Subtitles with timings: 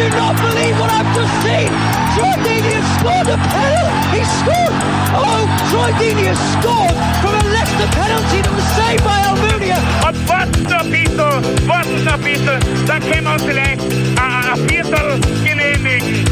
[0.00, 1.68] I do not believe what I've just seen!
[2.16, 4.16] Troy Deeney has scored a penalty!
[4.16, 4.72] He scored!
[5.12, 9.76] Oh, Troy Deeney has scored from a Leicester penalty that was saved by Almunia!
[10.08, 14.44] Und warten noch ein bisschen, warten noch ein bisschen, dann können wir uns vielleicht ein,
[14.48, 16.24] ein Viertel genehmigen.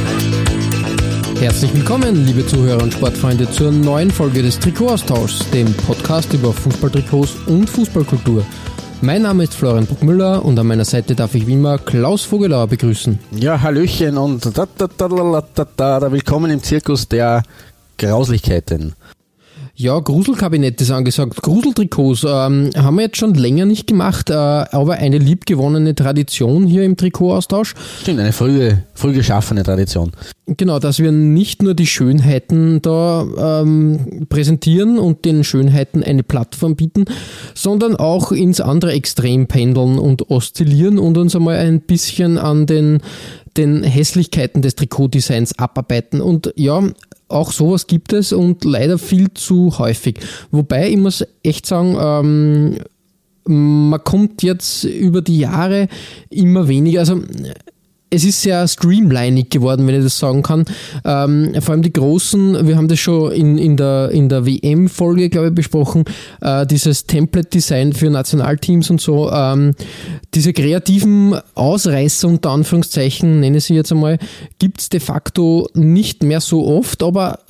[1.39, 7.35] Herzlich willkommen, liebe Zuhörer und Sportfreunde, zur neuen Folge des Trikotaustauschs, dem Podcast über Fußballtrikots
[7.47, 8.47] und Fußballkultur.
[9.01, 12.67] Mein Name ist Florian Bruckmüller und an meiner Seite darf ich wie immer Klaus Vogelauer
[12.67, 13.17] begrüßen.
[13.31, 17.45] Ja, Hallöchen und da, da, da, da, da, da, da, willkommen im Zirkus der
[17.97, 18.95] Grauslichkeiten.
[19.81, 21.41] Ja, Gruselkabinett ist angesagt.
[21.41, 26.83] Gruseltrikots ähm, haben wir jetzt schon länger nicht gemacht, äh, aber eine liebgewonnene Tradition hier
[26.83, 27.77] im Trikotaustausch.
[28.01, 30.11] Stimmt, eine frühe, früh geschaffene Tradition.
[30.47, 36.75] Genau, dass wir nicht nur die Schönheiten da ähm, präsentieren und den Schönheiten eine Plattform
[36.75, 37.05] bieten,
[37.55, 42.99] sondern auch ins andere Extrem pendeln und oszillieren und uns einmal ein bisschen an den,
[43.57, 46.21] den Hässlichkeiten des Trikotdesigns abarbeiten.
[46.21, 46.83] Und ja,
[47.29, 50.21] auch sowas gibt es und leider viel zu häufig.
[50.51, 52.79] Wobei ich muss echt sagen, ähm,
[53.45, 55.89] man kommt jetzt über die Jahre
[56.31, 57.23] immer weniger, also
[58.11, 60.65] es ist sehr streamlinig geworden, wenn ich das sagen kann.
[61.05, 65.29] Ähm, vor allem die großen, wir haben das schon in, in der, in der WM-Folge,
[65.29, 66.05] glaube ich, besprochen,
[66.41, 69.31] äh, dieses Template-Design für Nationalteams und so.
[69.31, 69.73] Ähm,
[70.35, 74.19] diese kreativen Ausreißer, unter Anführungszeichen, nenne ich sie jetzt einmal,
[74.59, 77.41] gibt es de facto nicht mehr so oft, aber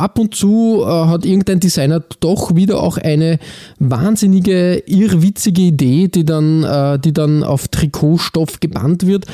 [0.00, 3.38] ab und zu äh, hat irgendein Designer doch wieder auch eine
[3.78, 9.26] wahnsinnige, irrwitzige Idee, die dann, äh, die dann auf Trikotstoff gebannt wird.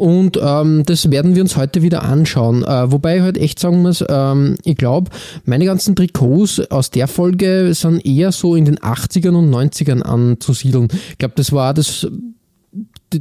[0.00, 2.64] Und ähm, das werden wir uns heute wieder anschauen.
[2.64, 5.10] Äh, wobei ich halt echt sagen muss, ähm, ich glaube,
[5.44, 10.88] meine ganzen Trikots aus der Folge sind eher so in den 80ern und 90ern anzusiedeln.
[11.10, 12.06] Ich glaube, das war das,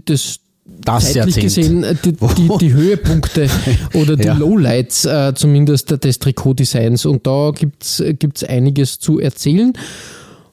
[0.05, 0.39] das
[0.85, 1.43] Das zeitlich Jahrzehnt.
[1.43, 3.49] gesehen äh, die, die, die Höhepunkte
[3.93, 4.33] oder die Ja.
[4.35, 7.05] Lowlights äh, zumindest des Trikotdesigns.
[7.05, 9.73] Und da gibt's gibt's einiges zu erzählen.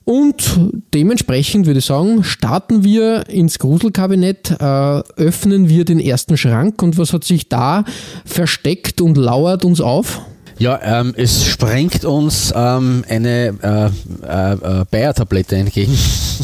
[0.07, 4.65] Und dementsprechend würde ich sagen, starten wir ins Gruselkabinett, äh,
[5.17, 7.85] öffnen wir den ersten Schrank und was hat sich da
[8.25, 10.21] versteckt und lauert uns auf?
[10.59, 13.87] Ja, ähm, es sprengt uns ähm, eine äh,
[14.25, 15.99] äh, äh, Bayer-Tablette entgegen.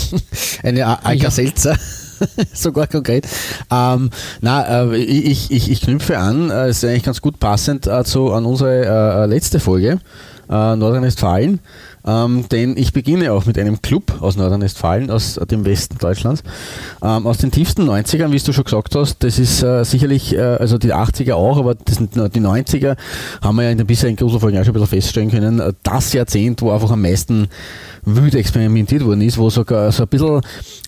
[0.64, 1.76] eine Alka-Seltzer.
[2.52, 3.28] Sogar konkret.
[3.70, 8.02] Ähm, na, äh, ich, ich, ich knüpfe an, äh, ist eigentlich ganz gut passend äh,
[8.02, 10.00] zu, an unsere äh, letzte Folge,
[10.48, 11.60] Nordrhein-Westfalen.
[12.04, 16.42] Ähm, denn ich beginne auch mit einem Club aus Nordrhein-Westfalen, aus dem Westen Deutschlands,
[17.02, 19.22] ähm, aus den tiefsten 90ern, wie du schon gesagt hast.
[19.22, 22.96] Das ist äh, sicherlich, äh, also die 80er auch, aber das sind die 90er
[23.40, 25.60] haben wir ja in den bisherigen Gruselfolgen auch schon ein bisschen feststellen können.
[25.60, 27.48] äh, Das Jahrzehnt, wo einfach am meisten
[28.04, 30.40] wild experimentiert worden ist, wo sogar so ein bisschen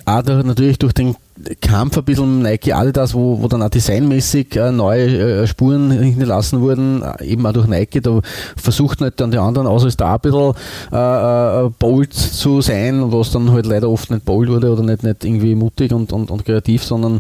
[0.05, 1.17] auch natürlich durch den
[1.61, 6.61] Kampf ein bisschen Nike Adidas, wo, wo dann auch designmäßig äh, neue äh, Spuren hinterlassen
[6.61, 8.21] wurden, äh, eben auch durch Nike, da
[8.57, 10.55] versucht nicht dann die anderen, außer ist da ein bisschen
[10.93, 15.25] äh, bold zu sein, was dann halt leider oft nicht bold wurde oder nicht, nicht
[15.25, 17.19] irgendwie mutig und, und, und kreativ, sondern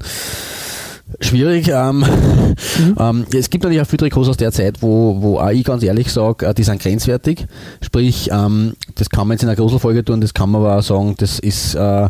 [1.20, 1.69] schwierig.
[1.69, 2.04] Ähm,
[2.98, 5.82] ähm, es gibt natürlich auch viele Trikots aus der Zeit, wo, wo auch ich ganz
[5.82, 7.46] ehrlich sage, die sind grenzwertig.
[7.81, 10.82] Sprich, ähm, das kann man jetzt in einer Gruselfolge tun, das kann man aber auch
[10.82, 12.08] sagen, das ist äh,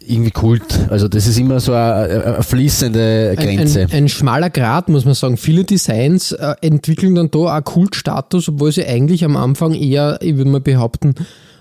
[0.00, 0.88] irgendwie Kult.
[0.90, 3.82] Also das ist immer so eine, eine fließende Grenze.
[3.82, 5.36] Ein, ein, ein schmaler Grad, muss man sagen.
[5.36, 10.36] Viele Designs äh, entwickeln dann da auch Kultstatus, obwohl sie eigentlich am Anfang eher, ich
[10.36, 11.14] würde mal behaupten,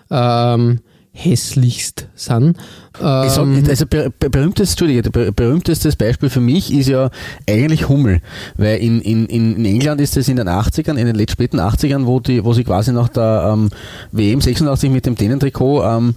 [0.10, 0.80] ähm,
[1.12, 2.58] hässlichst sind.
[3.00, 7.10] Ich sag, Ähm, also ber, ber, berühmtes, Entschuldige, ber, berühmtestes Beispiel für mich ist ja
[7.50, 8.22] eigentlich Hummel,
[8.58, 12.06] weil in, in, in England ist es in den 80ern, in den let- späten 80ern,
[12.06, 13.70] wo, die, wo sie quasi nach der ähm,
[14.12, 16.16] WM 86 mit dem Dänentrikot ähm,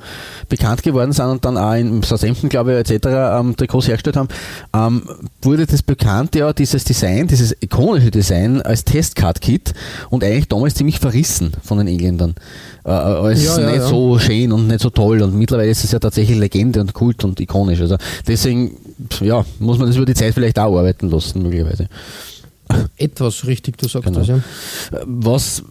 [0.49, 3.06] bekannt geworden sind und dann auch in Southampton, glaube ich, etc.
[3.38, 4.28] Ähm, Trikots hergestellt haben,
[4.75, 5.02] ähm,
[5.43, 9.75] wurde das bekannt, ja, dieses Design, dieses ikonische Design als Testcard-Kit
[10.10, 12.34] und eigentlich damals ziemlich verrissen von den Engländern.
[12.84, 13.87] Äh, als Ja, ja, nicht ja.
[13.88, 17.25] so schön und nicht so toll und mittlerweile ist es ja tatsächlich Legende und Kult
[17.25, 17.81] und ikonisch.
[17.81, 17.96] Also
[18.26, 18.76] deswegen,
[19.20, 21.88] ja, muss man das über die Zeit vielleicht auch arbeiten lassen, möglicherweise.
[22.96, 24.19] etwas richtig, du sagst Genau.
[24.20, 24.40] das, ja.
[25.05, 25.62] Was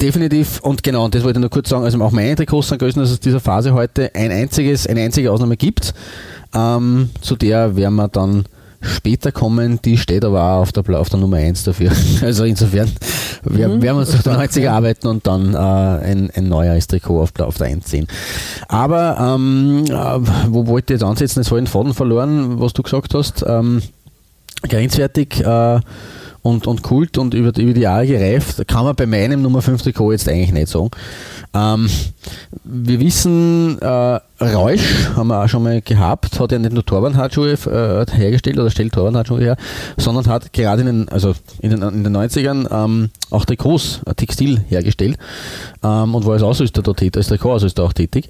[0.00, 2.78] definitiv, und genau, und das wollte ich nur kurz sagen, also auch meine Trikots sind
[2.78, 5.94] größer, dass es dieser Phase heute ein einziges, eine einzige Ausnahme gibt.
[6.54, 8.44] Ähm, zu der werden wir dann
[8.82, 11.90] später kommen, die steht aber auch auf der, auf der Nummer 1 dafür.
[12.20, 12.90] Also insofern
[13.42, 14.28] werden mhm, wir uns durch die
[14.60, 18.06] 90er arbeiten und dann äh, ein, ein neues Trikot auf der, auf der 1 sehen.
[18.68, 21.40] Aber ähm, äh, wo wollte ich jetzt ansetzen?
[21.40, 23.44] Es ich den Faden verloren, was du gesagt hast.
[23.46, 23.82] Ähm,
[24.62, 25.80] grenzwertig äh,
[26.42, 29.82] und, und Kult und über, über die Jahre gereift, kann man bei meinem Nummer 5
[29.82, 30.90] Trikot jetzt eigentlich nicht sagen.
[31.54, 31.88] Ähm,
[32.64, 37.52] wir wissen, äh, Reusch haben wir auch schon mal gehabt, hat ja nicht nur Torwandhandschuhe
[37.52, 39.56] äh, hergestellt oder stellt Torwandhandschuhe her,
[39.96, 44.14] sondern hat gerade in den, also in den, in den 90ern ähm, auch Trikots, äh,
[44.14, 45.18] Textil hergestellt
[45.84, 48.28] ähm, und war als Ausrüster da tätig, als Trikotausrüster auch tätig.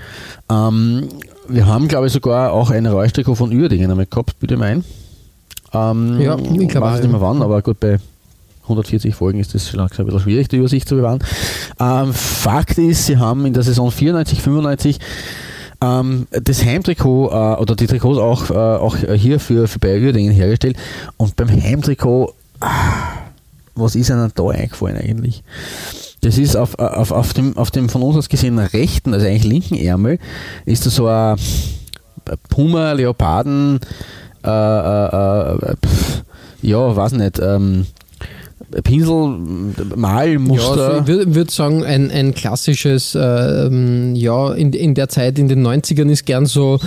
[0.50, 1.08] Ähm,
[1.48, 4.84] wir haben, glaube ich, sogar auch ein Reusch-Trikot von Uerdingen einmal gehabt, bitte mein.
[5.72, 7.98] Ähm, ja, ich glaube weiß nicht mehr wann, aber gut, bei
[8.62, 11.22] 140 Folgen ist das langsam ein bisschen schwierig, die Übersicht zu bewahren.
[11.80, 14.98] Ähm, Fakt ist, sie haben in der Saison 94, 95
[15.82, 20.32] ähm, das Heimtrikot äh, oder die Trikots auch, äh, auch hier für, für Bayer Uerdingen
[20.32, 20.76] hergestellt
[21.16, 22.70] und beim Heimtrikot, ah,
[23.74, 25.42] was ist einem da eingefallen eigentlich?
[26.20, 29.44] Das ist auf, auf, auf, dem, auf dem von uns aus gesehen rechten, also eigentlich
[29.44, 30.18] linken Ärmel,
[30.66, 31.36] ist da so ein
[32.48, 33.80] Puma, Leoparden,
[34.44, 36.22] äh, äh, äh, pf,
[36.62, 37.86] ja, weiß nicht, ähm,
[38.82, 39.38] Pinsel,
[39.96, 40.94] Malmuster.
[40.94, 43.68] Ja, ich würde würd sagen, ein, ein klassisches, äh,
[44.14, 46.78] ja, in, in der Zeit, in den 90ern ist gern so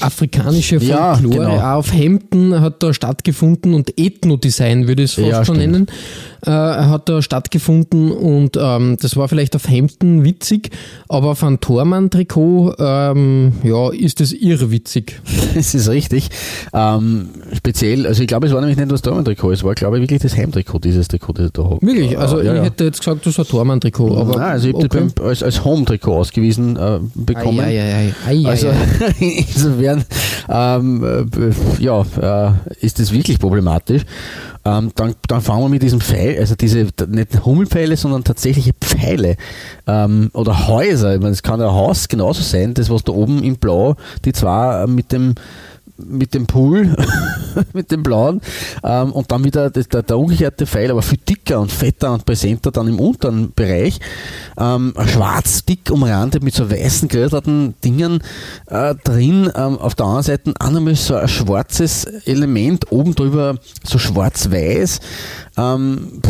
[0.00, 1.34] afrikanische Folklore.
[1.34, 1.76] Ja, genau.
[1.76, 5.86] Auf Hemden hat da stattgefunden und Ethno-Design würde ich es fast ja, schon nennen
[6.46, 10.70] äh, hat da stattgefunden und ähm, das war vielleicht auf Hemden witzig,
[11.08, 15.20] aber auf einem Tormann-Trikot ähm, ja, ist es irrwitzig.
[15.54, 16.30] Das ist richtig.
[16.72, 17.28] Ähm,
[17.64, 20.20] speziell, also ich glaube, es war nämlich nicht das Tormann-Trikot, es war glaube ich wirklich
[20.20, 21.78] das Heimtrikot, dieses Trikot, das ich da habe.
[21.80, 22.18] Wirklich?
[22.18, 22.64] Also äh, ja, ich ja.
[22.64, 24.18] hätte jetzt gesagt, das war Tormann-Trikot.
[24.18, 25.06] Aber Nein, also ich habe okay.
[25.14, 27.60] das als, als Home-Trikot ausgewiesen äh, bekommen.
[27.60, 28.68] Ei, ei, ei, also
[29.18, 30.04] insofern
[30.50, 32.52] ähm, äh, ja, äh,
[32.84, 34.02] ist das wirklich problematisch.
[34.66, 39.36] Ähm, dann, dann fangen wir mit diesem Pfeil, also diese nicht Hummelpfeile, sondern tatsächliche Pfeile
[39.86, 41.14] ähm, oder Häuser.
[41.14, 43.96] Ich meine, es kann ja ein Haus genauso sein, das was da oben im Blau,
[44.24, 45.34] die zwei mit dem
[45.96, 46.96] mit dem Pool,
[47.72, 48.40] mit dem blauen
[48.82, 52.72] ähm, und dann wieder der, der, umgekehrte Pfeil, aber viel dicker und fetter und präsenter
[52.72, 54.00] dann im unteren Bereich.
[54.58, 58.22] Ähm, schwarz, dick umrandet mit so weißen geröteten Dingen
[58.66, 59.50] äh, drin.
[59.54, 65.00] Ähm, auf der anderen Seite nochmal so ein schwarzes Element, oben drüber so schwarz-weiß.
[65.56, 66.20] Ähm,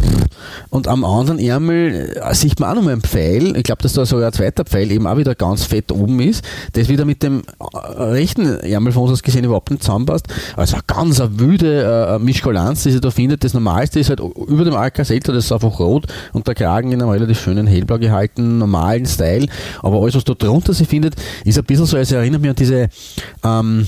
[0.70, 3.56] und am anderen Ärmel äh, sieht man auch nochmal einen Pfeil.
[3.56, 6.44] Ich glaube, dass da sogar ein zweiter Pfeil eben auch wieder ganz fett oben ist,
[6.72, 10.26] das wieder mit dem äh, rechten Ärmel von uns aus gesehen überhaupt nicht zusammenpasst.
[10.56, 13.44] Also ganz eine wilde äh, Mischkulanz, die sich da findet.
[13.44, 17.00] Das Normalste ist halt über dem Alcacelta, das ist einfach rot und der Kragen in
[17.00, 19.46] einem relativ schönen hellblau gehalten, normalen Style.
[19.82, 22.56] Aber alles, was da drunter sich findet, ist ein bisschen so, als erinnert mich an
[22.56, 22.88] diese
[23.42, 23.86] ähm,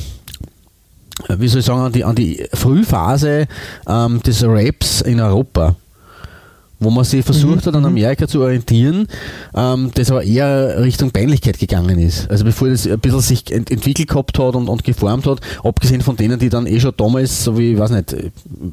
[1.28, 3.46] wie soll ich sagen, an die, an die Frühphase
[3.88, 5.76] ähm, des Raps in Europa
[6.78, 7.68] wo man sich versucht mhm.
[7.68, 7.86] hat, an mhm.
[7.86, 9.08] Amerika zu orientieren,
[9.54, 12.30] ähm, das aber eher Richtung Peinlichkeit gegangen ist.
[12.30, 16.02] Also bevor das ein bisschen sich ent entwickelt gehabt hat und, und geformt hat, abgesehen
[16.02, 18.14] von denen, die dann eh schon damals, so wie, ich weiß nicht,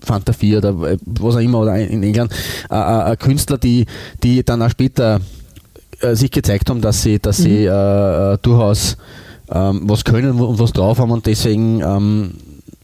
[0.04, 2.34] Fanta 4 oder was auch immer, oder in England,
[2.70, 3.86] äh, äh, Künstler, die,
[4.22, 5.22] die dann auch später
[6.02, 7.44] äh, sich gezeigt haben, dass sie, dass mhm.
[7.44, 8.98] sie äh, äh, durchaus
[9.54, 12.32] ähm, was können und was drauf haben und deswegen ähm,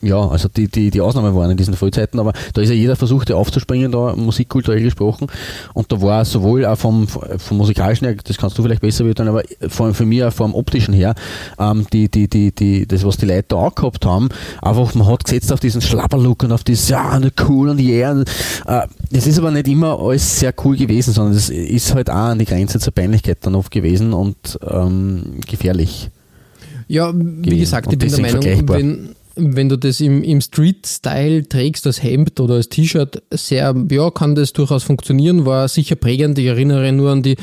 [0.02, 2.96] ja, also die, die, die Ausnahmen waren in diesen Frühzeiten, aber da ist ja jeder
[2.96, 5.28] versucht, aufzuspringen, da musikkulturell gesprochen.
[5.74, 9.28] Und da war sowohl auch vom, vom musikalischen her, das kannst du vielleicht besser wissen,
[9.28, 11.16] aber von, für mich auch vom optischen her,
[11.60, 14.30] ähm, die, die, die, die, das, was die Leute da auch gehabt haben,
[14.62, 18.12] einfach, man hat gesetzt auf diesen Schlapperlook und auf dieses, ja, cool und yeah.
[18.12, 18.30] Und,
[18.68, 22.16] äh, das ist aber nicht immer alles sehr cool gewesen, sondern das ist halt auch
[22.16, 26.10] an die Grenze zur Peinlichkeit dann oft gewesen und ähm, gefährlich.
[26.90, 31.86] Ja, wie gesagt, ich bin der Meinung, wenn, wenn du das im, im Street-Style trägst,
[31.86, 36.40] als Hemd oder als T-Shirt, sehr, ja, kann das durchaus funktionieren, war sicher prägend.
[36.40, 37.36] Ich erinnere nur an die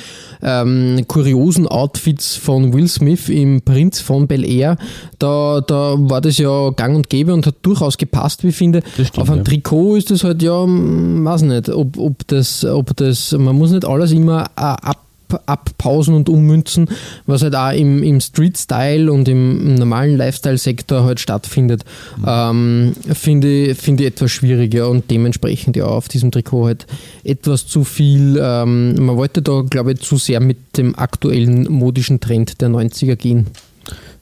[0.43, 4.79] ähm, kuriosen Outfits von Will Smith im Prinz von Bel Air.
[5.21, 8.83] Da, da war das ja gang und gäbe und hat durchaus gepasst, wie ich finde.
[8.95, 9.45] Stimmt, Auf einem ja.
[9.45, 13.85] Trikot ist das halt, ja, weiß nicht, ob, ob das, ob das, man muss nicht
[13.85, 15.06] alles immer äh, ab
[15.47, 16.89] abpausen und ummünzen,
[17.27, 21.85] was halt auch im, im Street-Style und im, im normalen Lifestyle-Sektor halt stattfindet,
[22.17, 22.25] mhm.
[22.27, 26.87] ähm, finde, finde ich etwas schwieriger und dementsprechend ja auf diesem Trikot halt
[27.25, 28.39] etwas zu viel.
[28.41, 33.17] Ähm, man wollte da, glaube ich, zu sehr mit dem aktuellen modischen Trend der 90er
[33.17, 33.47] gehen.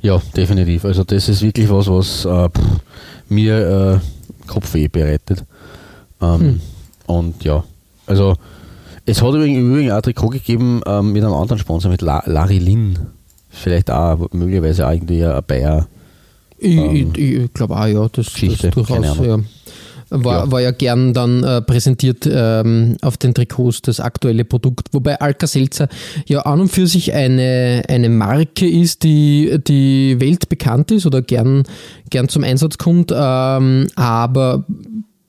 [0.00, 0.84] Ja, definitiv.
[0.84, 2.80] Also das ist wirklich was, was äh, pff,
[3.28, 5.44] mir äh, Kopfweh bereitet.
[6.20, 6.60] Ähm, hm.
[7.06, 7.64] Und ja,
[8.06, 8.36] also
[9.06, 12.58] es hat übrigens auch ein Trikot gegeben ähm, mit einem anderen Sponsor, mit La Larry
[12.58, 12.98] Lin.
[13.50, 15.86] Vielleicht auch möglicherweise auch irgendwie ein Bayer.
[16.58, 19.18] Ich, ähm, ich, ich glaube auch, ja, das, Geschichte, das durchaus.
[19.18, 19.38] Ja.
[20.10, 24.88] war ja, war ja gern dann äh, präsentiert ähm, auf den Trikots, das aktuelle Produkt.
[24.92, 25.88] Wobei Alka-Seltzer
[26.26, 31.64] ja an und für sich eine, eine Marke ist, die, die weltbekannt ist oder gern,
[32.10, 34.64] gern zum Einsatz kommt, ähm, aber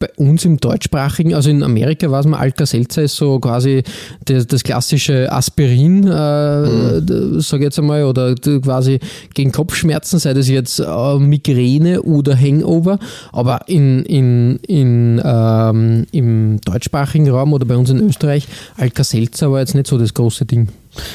[0.06, 3.84] bei uns im deutschsprachigen, also in Amerika weiß man, Alka-Seltzer ist so quasi
[4.26, 7.40] das, das klassische Aspirin, äh, mhm.
[7.42, 9.00] sage ich jetzt einmal, oder quasi
[9.34, 13.00] gegen Kopfschmerzen, sei das jetzt äh, Migräne oder Hangover.
[13.32, 18.48] Aber in, in, in, ähm, im deutschsprachigen Raum oder bei uns in Österreich,
[18.78, 20.68] Alka-Seltzer war jetzt nicht so das große Ding.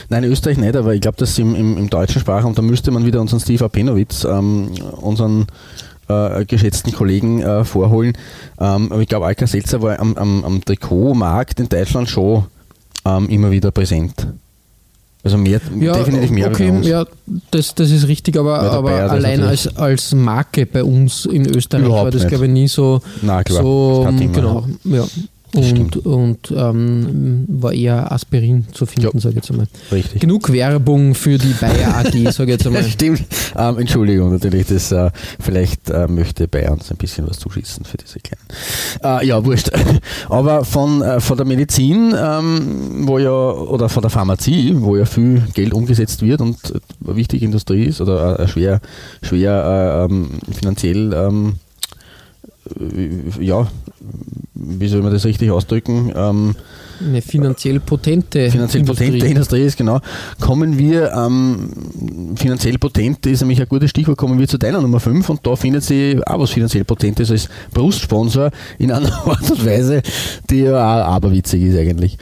[0.09, 2.90] Nein, in Österreich nicht, aber ich glaube, dass im, im, im deutschen Sprachraum, da müsste
[2.90, 4.68] man wieder unseren Steve Apenowitz, ähm,
[5.00, 5.47] unseren
[6.10, 8.12] äh, geschätzten Kollegen äh, vorholen.
[8.58, 12.44] Ähm, aber ich glaube, Alka Seltzer war am, am, am Trikotmarkt in Deutschland schon
[13.04, 14.26] ähm, immer wieder präsent.
[15.22, 17.04] Also mehr, ja, definitiv mehr okay, Ja,
[17.50, 22.10] das, das ist richtig, aber, aber allein als, als Marke bei uns in Österreich war
[22.10, 23.02] das, glaube ich, nie so.
[23.20, 25.04] Nein, klar, so genau, ja
[25.54, 29.66] und, und ähm, war eher Aspirin zu finden, sage ich jetzt einmal.
[29.90, 30.21] Richtig.
[30.21, 32.85] Genug Werbung für die Bayer AG, sage ich jetzt einmal.
[32.90, 33.25] Stimmt.
[33.57, 37.97] Ähm, Entschuldigung, natürlich, das, äh, vielleicht äh, möchte Bayer uns ein bisschen was zuschießen für
[37.97, 39.21] diese kleinen.
[39.21, 39.71] Äh, ja, wurscht.
[40.28, 45.04] Aber von, äh, von der Medizin, ähm, wo ja, oder von der Pharmazie, wo ja
[45.04, 46.59] viel Geld umgesetzt wird und
[47.04, 48.80] eine wichtige Industrie ist oder äh, schwer,
[49.23, 51.54] schwer äh, ähm, finanziell ähm,
[53.40, 53.66] ja,
[54.54, 56.12] wie soll man das richtig ausdrücken?
[56.14, 56.54] Ähm,
[57.00, 59.06] eine finanziell potente finanziell Industrie.
[59.06, 60.00] potente Industrie ist, genau.
[60.38, 61.70] Kommen wir, ähm,
[62.36, 65.56] finanziell potent ist nämlich ein gutes Stichwort, kommen wir zu deiner Nummer 5 und da
[65.56, 70.02] findet sie auch was finanziell Potentes als Brustsponsor in einer Art und Weise,
[70.50, 72.18] die ja auch aberwitzig ist eigentlich.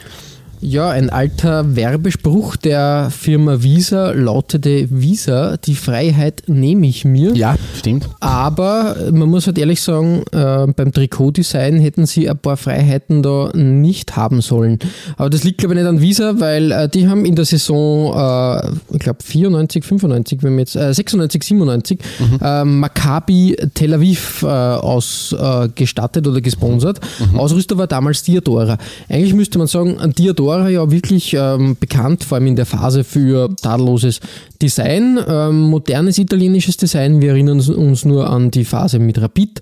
[0.61, 7.33] Ja, ein alter Werbespruch der Firma Visa lautete Visa, die Freiheit nehme ich mir.
[7.33, 8.09] Ja, stimmt.
[8.19, 13.51] Aber man muss halt ehrlich sagen, äh, beim Trikotdesign hätten sie ein paar Freiheiten da
[13.53, 14.79] nicht haben sollen.
[15.15, 18.13] Aber das liegt glaube ich nicht an Visa, weil äh, die haben in der Saison,
[18.13, 22.79] äh, ich glaube 94, 95, wenn wir jetzt, 96, 97, mhm.
[22.79, 26.99] Maccabi Tel Aviv ausgestattet oder gesponsert.
[27.31, 27.39] Mhm.
[27.39, 28.77] Ausrüster war damals Diadora.
[29.07, 33.03] Eigentlich müsste man sagen, Diadora Dora ja wirklich ähm, bekannt, vor allem in der Phase
[33.03, 34.19] für tadelloses
[34.59, 37.21] Design, ähm, modernes italienisches Design.
[37.21, 39.61] Wir erinnern uns nur an die Phase mit Rapid.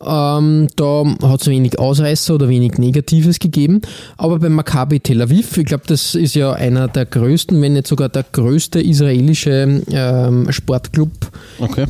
[0.00, 3.80] Ähm, da hat es wenig Ausreißer oder wenig Negatives gegeben.
[4.16, 7.88] Aber beim Maccabi Tel Aviv, ich glaube, das ist ja einer der größten, wenn nicht
[7.88, 11.10] sogar der größte israelische ähm, Sportclub.
[11.58, 11.86] Okay.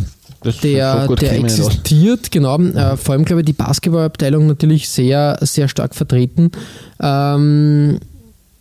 [0.62, 2.58] der, der existiert, genau.
[2.58, 6.50] Äh, vor allem, glaube ich, die Basketballabteilung natürlich sehr, sehr stark vertreten.
[7.02, 7.98] Ähm,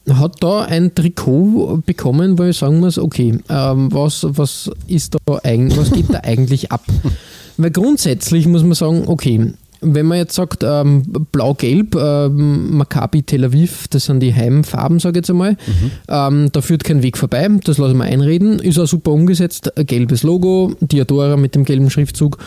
[0.09, 5.39] hat da ein Trikot bekommen, wo ich sagen muss, okay, ähm, was, was ist da
[5.43, 6.83] eigentlich, was geht da eigentlich ab?
[7.57, 13.45] Weil grundsätzlich muss man sagen, okay, wenn man jetzt sagt, ähm, blau-gelb, ähm, Maccabi Tel
[13.45, 15.91] Aviv, das sind die Heimfarben, sage ich jetzt einmal, mhm.
[16.07, 20.23] ähm, da führt kein Weg vorbei, das lassen wir einreden, ist auch super umgesetzt, gelbes
[20.23, 22.37] Logo, Diadora mit dem gelben Schriftzug,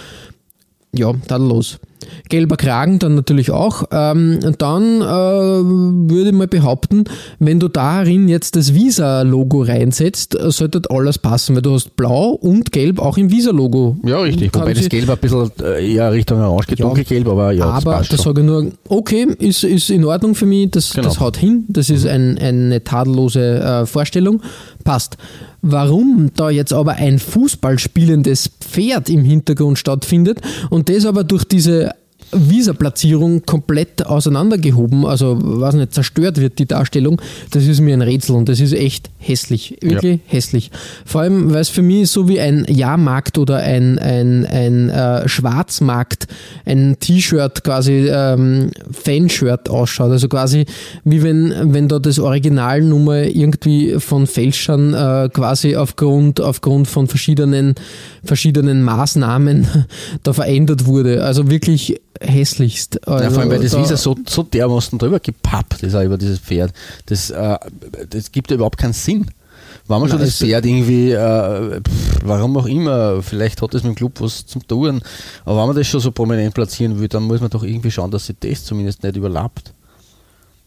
[0.93, 1.79] ja, dann los.
[2.29, 3.85] Gelber Kragen dann natürlich auch.
[3.91, 7.05] Ähm, dann äh, würde ich mal behaupten,
[7.39, 12.73] wenn du darin jetzt das Visa-Logo reinsetzt, sollte alles passen, weil du hast Blau und
[12.73, 13.97] Gelb auch im Visa-Logo.
[14.05, 14.55] Ja, richtig.
[14.55, 17.99] Wobei das Gelb ein bisschen äh, eher Richtung Orange geht, ja, dunkelgelb, aber ja, Aber
[17.99, 21.09] das, das sage ich nur, okay, ist, ist in Ordnung für mich, das, genau.
[21.09, 24.43] das haut hin, das ist ein, eine tadellose äh, Vorstellung,
[24.85, 25.17] passt.
[25.63, 30.41] Warum da jetzt aber ein Fußballspielendes Pferd im Hintergrund stattfindet
[30.71, 31.90] und das aber durch diese
[32.33, 37.21] Visa-Platzierung komplett auseinandergehoben, also was nicht, zerstört wird, die Darstellung,
[37.51, 40.33] das ist mir ein Rätsel und das ist echt hässlich, wirklich ja.
[40.33, 40.71] hässlich.
[41.05, 45.29] Vor allem, weil es für mich so wie ein Jahrmarkt oder ein, ein, ein äh,
[45.29, 46.27] Schwarzmarkt,
[46.65, 50.67] ein T-Shirt quasi, ähm, Fanshirt ausschaut, also quasi
[51.05, 57.75] wie wenn, wenn da das Originalnummer irgendwie von Fälschern äh, quasi aufgrund, aufgrund von verschiedenen,
[58.25, 59.67] verschiedenen Maßnahmen
[60.23, 61.25] da verändert wurde.
[61.25, 63.07] Also wirklich hässlichst.
[63.09, 66.03] Also ja, vor allem, weil das da Visa so, so dermaßen drüber gepappt ist, auch
[66.03, 66.73] über dieses Pferd.
[67.07, 67.59] Das, äh,
[68.09, 69.27] das gibt ja überhaupt keinen Sinn.
[69.87, 73.93] Wenn man schon das Pferd irgendwie, äh, pff, warum auch immer, vielleicht hat das mit
[73.93, 75.01] dem Club was zum tun,
[75.45, 78.11] aber wenn man das schon so prominent platzieren will, dann muss man doch irgendwie schauen,
[78.11, 79.73] dass sich das zumindest nicht überlappt.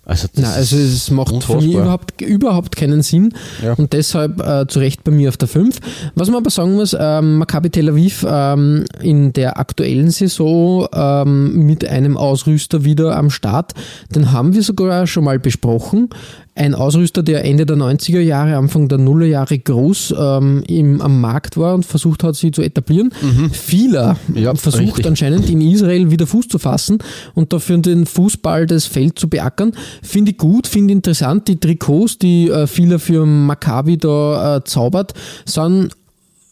[0.06, 1.62] Also, Nein, also es macht unfassbar.
[1.62, 3.34] für mich überhaupt, überhaupt keinen Sinn
[3.64, 3.74] ja.
[3.74, 5.78] und deshalb äh, zu Recht bei mir auf der 5.
[6.16, 11.66] Was man aber sagen muss, ähm, Maccabi Tel Aviv ähm, in der aktuellen Saison ähm,
[11.66, 13.76] mit einem Ausrüster wieder am Start,
[14.14, 16.10] den haben wir sogar schon mal besprochen.
[16.56, 21.58] Ein Ausrüster, der Ende der 90er Jahre, Anfang der Nullerjahre groß ähm, im, am Markt
[21.58, 23.12] war und versucht hat, sie zu etablieren.
[23.22, 23.50] Mhm.
[23.50, 25.08] Vieler ja, versucht richtig.
[25.08, 27.00] anscheinend in Israel wieder Fuß zu fassen
[27.34, 29.72] und dafür den Fußball das Feld zu beackern.
[30.04, 31.48] Finde ich gut, finde interessant.
[31.48, 35.14] Die Trikots, die äh, Vieler für Maccabi da äh, zaubert,
[35.46, 35.90] sind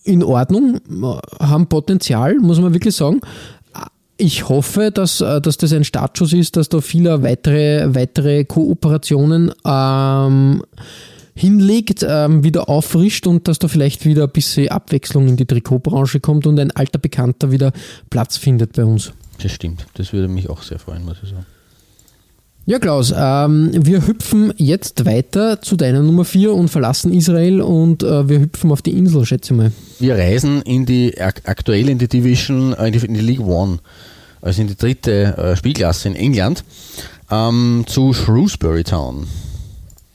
[0.04, 0.80] in Ordnung,
[1.40, 3.22] haben Potenzial, muss man wirklich sagen
[4.22, 9.52] ich hoffe, dass, äh, dass das ein Startschuss ist, dass da viele weitere, weitere Kooperationen
[9.66, 10.62] ähm,
[11.34, 16.20] hinlegt, ähm, wieder auffrischt und dass da vielleicht wieder ein bisschen Abwechslung in die Trikotbranche
[16.20, 17.72] kommt und ein alter Bekannter wieder
[18.10, 19.12] Platz findet bei uns.
[19.42, 19.88] Das stimmt.
[19.96, 21.46] Das würde mich auch sehr freuen, muss ich sagen.
[22.68, 28.04] Ja, Klaus, ähm, wir hüpfen jetzt weiter zu deiner Nummer 4 und verlassen Israel und
[28.04, 29.72] äh, wir hüpfen auf die Insel, schätze mal.
[30.00, 33.80] Wir reisen in die aktuell in die Division, äh, in, die, in die League One
[34.42, 36.64] also in die dritte äh, Spielklasse in England,
[37.30, 39.28] ähm, zu Shrewsbury Town.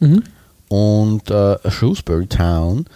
[0.01, 0.23] Mhm.
[0.69, 2.87] Und äh, Shrewsbury Town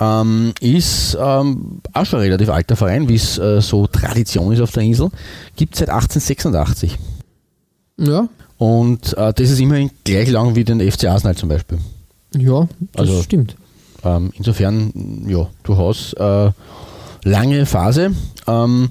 [0.00, 4.60] ähm, ist ähm, auch schon ein relativ alter Verein, wie es äh, so Tradition ist
[4.60, 5.10] auf der Insel.
[5.56, 6.98] Gibt es seit 1886.
[7.98, 8.28] Ja.
[8.58, 11.78] Und äh, das ist immerhin gleich lang wie den FC Arsenal zum Beispiel.
[12.36, 13.56] Ja, das also, stimmt.
[14.02, 16.50] Ähm, insofern, ja, durchaus äh,
[17.24, 18.12] lange Phase.
[18.46, 18.90] Ähm,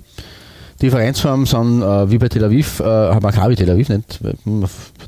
[0.81, 4.19] die Vereinsformen sind äh, wie bei Tel Aviv, äh, Maccabi Tel Aviv, nicht,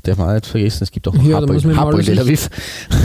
[0.02, 2.48] darf man auch nicht vergessen, es gibt auch ja, Hapoel Tel Aviv.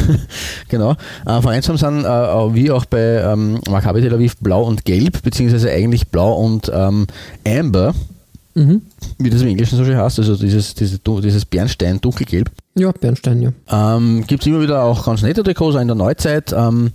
[0.69, 0.91] genau.
[1.25, 5.69] Äh, Vereinsformen sind äh, wie auch bei ähm, Maccabi Tel Aviv blau und gelb, beziehungsweise
[5.71, 7.07] eigentlich blau und ähm,
[7.45, 7.93] amber.
[8.53, 8.81] Mhm.
[9.17, 12.51] Wie das im Englischen so schön heißt, also dieses, dieses, dieses Bernstein, dunkelgelb.
[12.75, 13.51] Ja, Bernstein, ja.
[13.95, 16.53] Ähm, Gibt es immer wieder auch ganz nette Trikots, auch in der Neuzeit.
[16.53, 16.91] Ähm,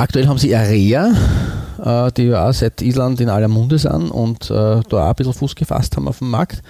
[0.00, 1.12] aktuell haben sie Area,
[1.84, 5.14] äh, die ja auch seit Island in aller Munde sind und äh, da auch ein
[5.14, 6.62] bisschen Fuß gefasst haben auf dem Markt.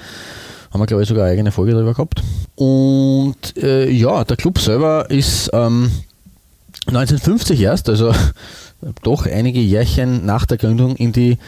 [0.73, 2.23] Haben wir, glaube ich, sogar eine eigene Folge darüber gehabt.
[2.57, 5.91] Und äh, ja, der Club selber ist ähm,
[6.87, 8.13] 1950 erst, also
[9.03, 11.39] doch einige Jährchen nach der Gründung in die,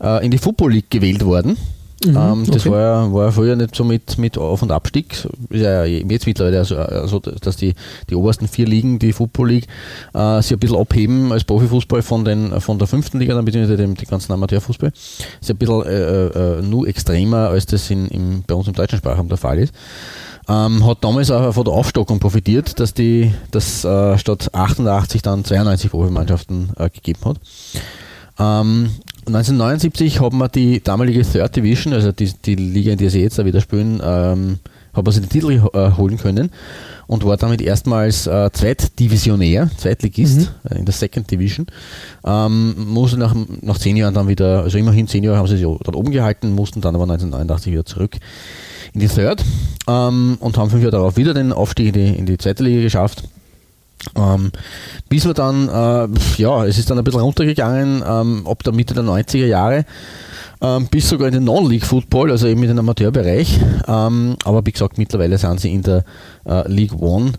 [0.00, 1.56] äh, in die Football League gewählt worden.
[2.04, 2.70] Mhm, ähm, das okay.
[2.70, 5.26] war, ja, war ja früher nicht so mit, mit Auf- und Abstieg.
[5.48, 7.74] Ist ja jetzt mittlerweile so, also, dass die,
[8.10, 9.66] die obersten vier Ligen, die Football League,
[10.12, 13.78] äh, sich ein bisschen abheben als Profifußball von, den, von der fünften Liga, dann beziehungsweise
[13.78, 14.92] dem, dem ganzen Amateurfußball.
[15.40, 18.98] Ist ein bisschen äh, äh, nur extremer, als das in, im, bei uns im deutschen
[18.98, 19.72] Sprachraum der Fall ist.
[20.48, 25.44] Ähm, hat damals auch von der Aufstockung profitiert, dass die dass äh, statt 88 dann
[25.44, 27.36] 92 Profimannschaften äh, gegeben hat.
[28.38, 28.90] Ähm,
[29.26, 33.44] 1979 haben wir die damalige Third Division, also die, die Liga, in der sie jetzt
[33.44, 34.58] wieder spielen, ähm,
[34.92, 36.50] haben wir sie den Titel äh, holen können
[37.08, 40.70] und war damit erstmals äh, Zweitdivisionär, Zweitligist mhm.
[40.70, 41.66] äh, in der Second Division.
[42.24, 45.64] Ähm, musste nach, nach zehn Jahren dann wieder, also immerhin zehn Jahre haben sie sich
[45.64, 48.16] dort oben gehalten, mussten dann aber 1989 wieder zurück
[48.94, 49.44] in die Third
[49.88, 52.82] ähm, und haben fünf Jahre darauf wieder den Aufstieg in die, in die zweite Liga
[52.82, 53.24] geschafft.
[54.14, 54.52] Ähm,
[55.08, 58.94] bis wir dann, äh, ja, es ist dann ein bisschen runtergegangen, ähm, ab der Mitte
[58.94, 59.84] der 90er Jahre,
[60.60, 63.58] ähm, bis sogar in den Non-League-Football, also eben in den Amateurbereich.
[63.86, 66.04] Ähm, aber wie gesagt, mittlerweile sind sie in der
[66.44, 67.32] äh, League One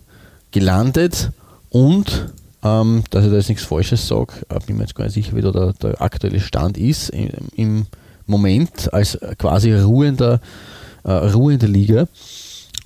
[0.51, 1.31] gelandet
[1.69, 5.13] und, ähm, dass ich da jetzt nichts Falsches sage, äh, bin mir jetzt gar nicht
[5.13, 7.85] sicher, wie da der, der aktuelle Stand ist, im, im
[8.25, 10.41] Moment als quasi ruhender,
[11.03, 12.07] äh, ruhende Liga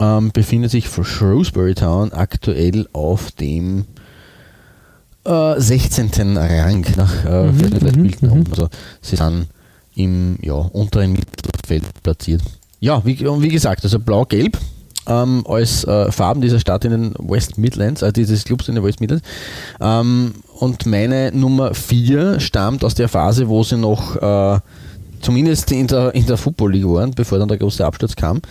[0.02, 3.86] ähm, befindet sich für Shrewsbury Town aktuell auf dem
[5.24, 6.38] äh, 16.
[6.38, 8.70] Rang nach äh, mhm, mhm, mhm, Also
[9.02, 9.48] sie sind
[9.96, 12.42] im ja, unteren Mittelfeld platziert.
[12.80, 14.58] Ja, wie, wie gesagt, also blau-gelb
[15.08, 18.84] ähm, als äh, Farben dieser Stadt in den West Midlands, also dieses Clubs in den
[18.84, 19.24] West Midlands.
[19.80, 24.60] Ähm, und meine Nummer 4 stammt aus der Phase, wo sie noch äh,
[25.22, 28.42] zumindest in der, in der Football League waren, bevor dann der große Absturz kam.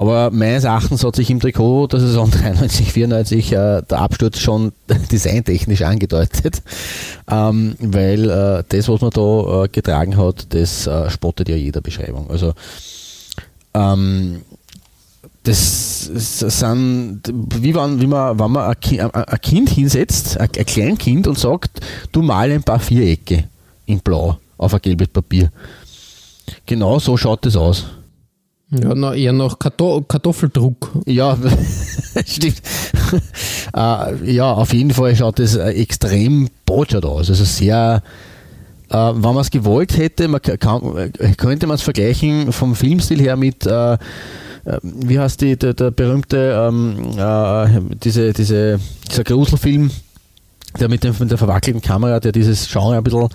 [0.00, 4.72] Aber meines Erachtens hat sich im Trikot der Saison 93, 94 äh, der Absturz schon
[5.12, 6.62] designtechnisch angedeutet,
[7.30, 11.82] ähm, weil äh, das, was man da äh, getragen hat, das äh, spottet ja jeder
[11.82, 12.30] Beschreibung.
[12.30, 12.54] Also
[13.74, 14.40] ähm,
[15.42, 21.80] das sind, wie wenn, wie man, wenn man ein Kind hinsetzt, ein Kleinkind und sagt,
[22.10, 23.44] du mal ein paar Vierecke
[23.84, 25.52] in Blau auf ein gelbes Papier.
[26.64, 27.84] Genau so schaut das aus.
[28.70, 30.92] Ja, na, eher nach Karto Kartoffeldruck.
[31.06, 31.36] Ja,
[32.26, 32.62] stimmt.
[33.74, 37.30] äh, ja, auf jeden Fall schaut das äh, extrem botschert aus.
[37.30, 38.02] Also sehr,
[38.88, 43.36] äh, wenn man es gewollt hätte, man kann, könnte man es vergleichen vom Filmstil her
[43.36, 43.98] mit, äh, äh,
[44.82, 48.78] wie heißt die, der, der berühmte, ähm, äh, diese, diese,
[49.10, 49.90] dieser Gruselfilm
[50.78, 53.28] der mit, dem, mit der verwackelten Kamera, der dieses Genre ein bisschen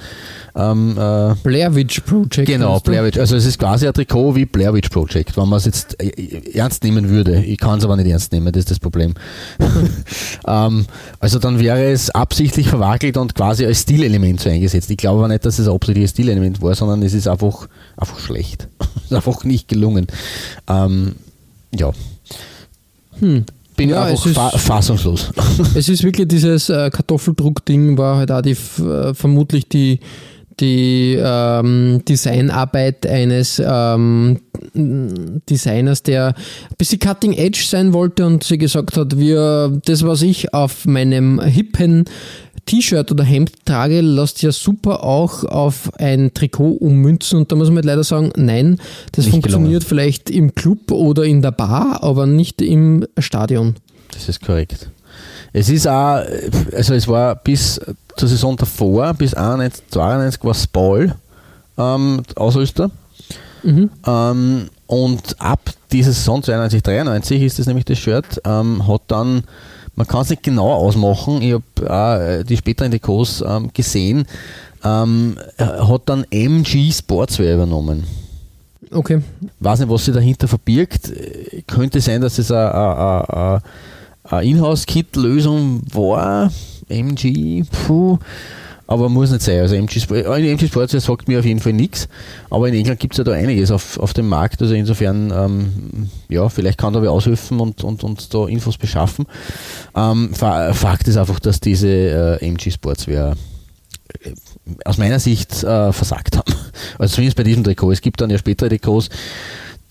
[0.55, 2.47] ähm, äh, Blair Witch Project.
[2.47, 3.17] Genau, Blair Witch.
[3.17, 6.53] Also es ist quasi ein Trikot wie Blair Witch Project, wenn man es jetzt äh,
[6.53, 7.43] ernst nehmen würde.
[7.43, 9.15] Ich kann es aber nicht ernst nehmen, das ist das Problem.
[10.47, 10.85] ähm,
[11.19, 14.89] also dann wäre es absichtlich verwackelt und quasi als Stilelement so eingesetzt.
[14.89, 17.67] Ich glaube aber nicht, dass es ein absichtliches Stilelement war, sondern es ist einfach,
[17.97, 18.69] einfach schlecht.
[18.79, 20.07] es ist einfach nicht gelungen.
[20.67, 21.15] Ähm,
[21.73, 21.91] ja.
[23.19, 23.45] Hm
[23.75, 25.31] bin ja, einfach fa fassungslos.
[25.75, 29.99] Es ist wirklich dieses äh, Kartoffeldruck-Ding, war halt auch die, äh, vermutlich die,
[30.59, 34.39] die ähm, Designarbeit eines ähm,
[35.49, 40.21] Designers, der ein bisschen cutting edge sein wollte und sie gesagt hat, wir, das, was
[40.21, 42.05] ich auf meinem hippen
[42.65, 47.39] T-Shirt oder Hemd trage, lässt ja super auch auf ein Trikot ummünzen.
[47.39, 48.79] Und da muss man halt leider sagen, nein,
[49.11, 49.87] das nicht funktioniert gelungen.
[49.87, 53.75] vielleicht im Club oder in der Bar, aber nicht im Stadion.
[54.11, 54.89] Das ist korrekt.
[55.53, 56.21] Es ist auch,
[56.73, 57.79] also es war bis
[58.17, 61.15] zur Saison davor, bis 91, 92 war Spall
[61.77, 62.91] ähm, Ausrüster.
[63.63, 63.89] Mhm.
[64.05, 69.43] Ähm, und ab dieser Saison 92, 93 ist das nämlich das Shirt, ähm, hat dann
[69.95, 71.41] man kann es nicht genau ausmachen.
[71.41, 74.25] Ich habe äh, die späteren Dekos ähm, gesehen.
[74.83, 78.03] Ähm, hat dann MG Sportswear übernommen.
[78.91, 79.21] Okay.
[79.59, 81.11] Weiß nicht, was sich dahinter verbirgt.
[81.67, 83.61] Könnte sein, dass es eine
[84.29, 86.51] Inhouse-Kit-Lösung war.
[86.87, 88.19] MG, puh.
[88.87, 89.61] Aber muss nicht sein.
[89.61, 92.07] Also MG, Sport, äh, MG Sports sagt mir auf jeden Fall nichts.
[92.49, 94.61] Aber in England gibt es ja da einiges auf, auf dem Markt.
[94.61, 99.25] Also insofern, ähm, ja, vielleicht kann da wer aushelfen und, und, und da Infos beschaffen.
[99.95, 103.35] Ähm, Fakt ist einfach, dass diese äh, MG Sportswear
[104.23, 104.31] äh,
[104.85, 106.53] aus meiner Sicht äh, versagt haben.
[106.99, 107.91] Also zumindest bei diesem Trikot.
[107.91, 109.09] Es gibt dann ja spätere Trikots,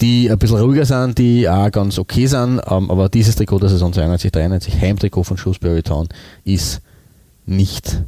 [0.01, 3.71] die ein bisschen ruhiger sind, die auch ganz okay sind, ähm, aber dieses Trikot der
[3.71, 6.09] Saison 92, 93, Heimtrikot von Shrewsbury Town,
[6.45, 6.83] ist
[7.47, 8.03] nicht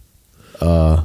[0.61, 0.97] äh,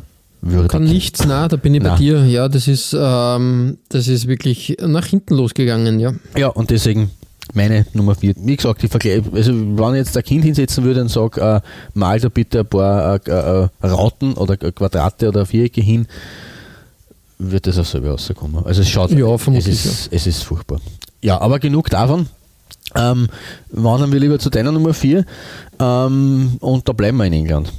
[0.42, 0.72] würdig.
[0.72, 1.92] Kann nichts, na, da bin ich na.
[1.92, 2.26] bei dir.
[2.26, 6.14] Ja, das ist, ähm, das ist wirklich nach hinten losgegangen, ja.
[6.38, 7.12] Ja, und deswegen
[7.54, 8.36] meine Nummer 4.
[8.38, 11.62] Wie gesagt, ich vergleiche, also wenn ich jetzt ein Kind hinsetzen würde und sage, äh,
[11.94, 16.08] mal da bitte ein paar äh, äh, Rauten oder Quadrate oder Vierecke hin,
[17.38, 18.64] wird das auch selber rauskommen.
[18.66, 19.92] Also es schaut, ja, es, ist, ja.
[20.12, 20.80] es ist furchtbar.
[21.22, 22.28] Ja, aber genug davon.
[22.94, 23.30] Ähm,
[23.70, 25.26] wandern wir lieber zu deiner Nummer 4
[25.80, 27.72] ähm, und da bleiben wir in England.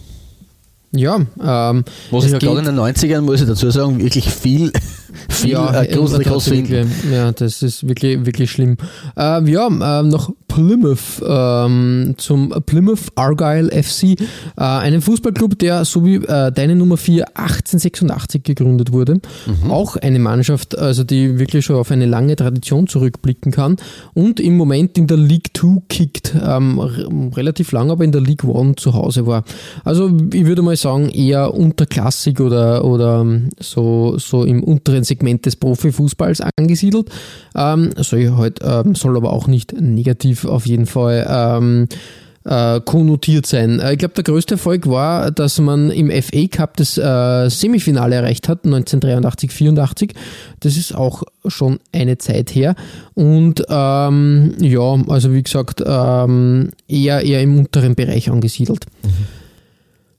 [0.94, 4.72] Ja, ähm, was ich ja gerade in den 90ern, muss ich dazu sagen, wirklich viel,
[5.30, 6.92] viel ja, äh, gruselig ausfinden.
[7.10, 8.76] Ja, das ist wirklich, wirklich schlimm.
[9.16, 14.16] Ähm, ja, ähm, noch Plymouth, ähm, zum Plymouth Argyle FC, äh,
[14.56, 19.14] einen Fußballclub, der so wie äh, deine Nummer 4 1886 gegründet wurde.
[19.46, 19.70] Mhm.
[19.70, 23.76] Auch eine Mannschaft, also die wirklich schon auf eine lange Tradition zurückblicken kann
[24.12, 26.78] und im Moment in der League 2 kickt, ähm,
[27.34, 29.44] relativ lang aber in der League 1 zu Hause war.
[29.84, 33.24] Also ich würde mal sagen, eher unterklassig oder, oder
[33.58, 37.08] so, so im unteren Segment des Profifußballs angesiedelt.
[37.54, 41.88] Ähm, soll, halt, ähm, soll aber auch nicht negativ auf jeden Fall ähm,
[42.44, 43.80] äh, konnotiert sein.
[43.80, 48.16] Äh, ich glaube, der größte Erfolg war, dass man im FA Cup das äh, Semifinale
[48.16, 50.14] erreicht hat, 1983, 84.
[50.60, 52.74] Das ist auch schon eine Zeit her.
[53.14, 58.86] Und ähm, ja, also wie gesagt, ähm, eher, eher im unteren Bereich angesiedelt.
[59.02, 59.41] Mhm.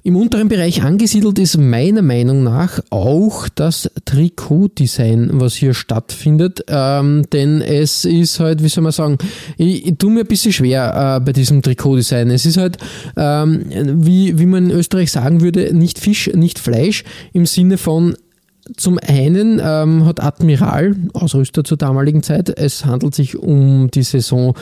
[0.05, 6.65] Im unteren Bereich angesiedelt ist meiner Meinung nach auch das Trikotdesign, was hier stattfindet.
[6.67, 9.17] Ähm, denn es ist halt, wie soll man sagen,
[9.55, 12.31] ich, ich tue mir ein bisschen schwer äh, bei diesem Trikotdesign.
[12.31, 12.79] Es ist halt,
[13.15, 13.63] ähm,
[14.05, 18.13] wie, wie man in Österreich sagen würde, nicht Fisch, nicht Fleisch im Sinne von
[18.75, 24.53] zum einen ähm, hat Admiral, Ausrüster zur damaligen Zeit, es handelt sich um die Saison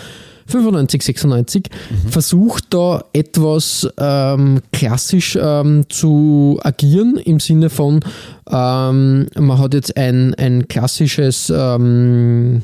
[0.52, 2.10] 95, 96, mhm.
[2.10, 8.02] versucht da etwas ähm, klassisch ähm, zu agieren im Sinne von,
[8.50, 12.62] ähm, man hat jetzt ein, ein klassisches ähm,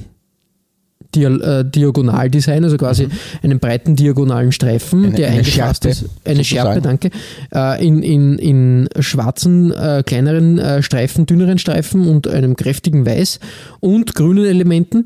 [1.15, 3.11] äh, Diagonaldesign, also quasi mhm.
[3.41, 6.05] einen breiten diagonalen Streifen, eine, der eine Schärpe, ist.
[6.25, 7.09] Eine Schärpe, danke.
[7.53, 13.39] Äh, in, in, in schwarzen, äh, kleineren äh, Streifen, dünneren Streifen und einem kräftigen Weiß
[13.79, 15.05] und grünen Elementen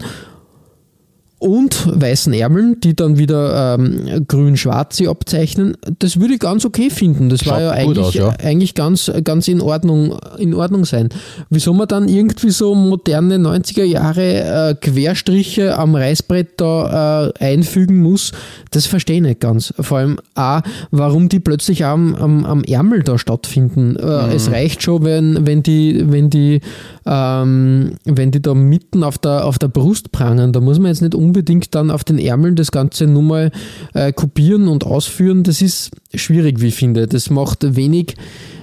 [1.42, 5.76] und weißen Ärmeln, die dann wieder ähm, grün-schwarz sie abzeichnen.
[5.98, 7.30] Das würde ich ganz okay finden.
[7.30, 8.30] Das Schaut war ja eigentlich, aus, ja.
[8.44, 11.10] eigentlich ganz, ganz in Ordnung, in Ordnung sein.
[11.50, 18.04] Wieso man dann irgendwie so moderne 90er Jahre äh, Querstriche am Reißbrett da äh, einfügen
[18.04, 18.34] muss,
[18.70, 19.74] das verstehe ich nicht ganz.
[19.80, 23.96] Vor allem A, warum die plötzlich am, am, am Ärmel da stattfinden.
[23.96, 24.32] Äh, mhm.
[24.32, 26.62] Es reicht schon, wenn, wenn die, wenn die,
[27.08, 30.54] ähm, wenn die da mitten auf der, auf der Brust prangen.
[30.54, 33.52] Da muss man jetzt nicht unbedingt unbedingt dann auf den Ärmeln das Ganze nur mal
[33.94, 37.08] äh, kopieren und ausführen, das ist schwierig, wie ich finde.
[37.08, 38.16] Das macht wenig,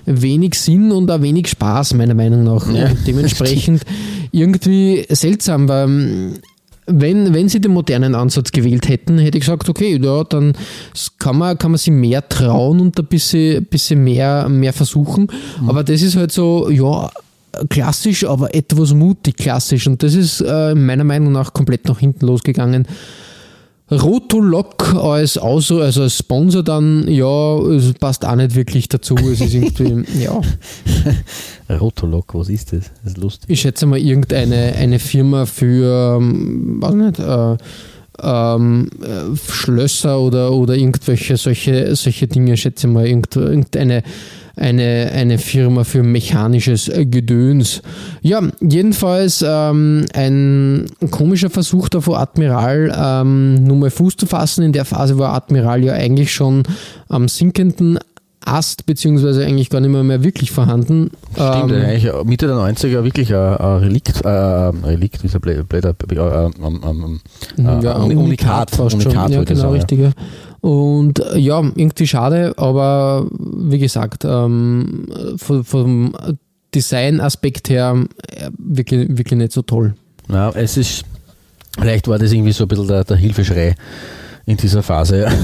[0.05, 2.71] wenig Sinn und auch wenig Spaß, meiner Meinung nach.
[2.71, 2.91] Ja.
[2.91, 3.83] Und dementsprechend
[4.33, 6.35] irgendwie seltsam, weil
[6.85, 10.53] wenn, wenn sie den modernen Ansatz gewählt hätten, hätte ich gesagt, okay, ja, dann
[11.19, 15.29] kann man, kann man sich mehr trauen und ein bisschen, bisschen mehr, mehr versuchen.
[15.61, 15.71] Mhm.
[15.71, 17.11] Aber das ist halt so, ja,
[17.69, 19.87] klassisch, aber etwas mutig klassisch.
[19.87, 22.87] Und das ist äh, meiner Meinung nach komplett nach hinten losgegangen.
[23.91, 29.15] Rotolok als, also als Sponsor dann, ja, es passt auch nicht wirklich dazu.
[29.17, 30.41] Es ist irgendwie, ja.
[31.71, 32.91] Rotolok, was ist das?
[33.03, 33.49] Das ist lustig.
[33.49, 37.57] Ich schätze mal irgendeine eine Firma für, ähm, weiß nicht, äh,
[38.23, 44.03] ähm, äh, Schlösser oder, oder irgendwelche solche, solche Dinge, schätze mal, irgendeine
[44.59, 47.83] eine, eine Firma für mechanisches Gedöns.
[48.23, 54.65] Ja, jedenfalls ähm, ein komischer Versuch da vor Admiral ähm, nur mal Fuß zu fassen.
[54.65, 56.65] In der Phase war Admiral ja eigentlich schon
[57.09, 57.99] am sinkenden
[58.45, 61.11] Ast, beziehungsweise eigentlich gar nicht mehr, mehr wirklich vorhanden.
[61.33, 66.15] Stimmt, ähm, eigentlich Mitte der 90er wirklich ein, ein Relikt, äh, Relikt, dieser Blätter, äh,
[66.15, 66.51] äh, äh,
[67.59, 69.33] ja, Unikat, Unikat, fast Unikat schon.
[69.33, 70.01] Ja, genau, richtig.
[70.01, 70.13] Ja.
[70.61, 76.15] Und äh, ja, irgendwie schade, aber wie gesagt, ähm, vom, vom
[76.75, 79.95] Design-Aspekt her äh, wirklich, wirklich nicht so toll.
[80.29, 81.05] Ja, es ist,
[81.79, 83.75] vielleicht war das irgendwie so ein bisschen der, der Hilfeschrei
[84.49, 85.29] in dieser Phase.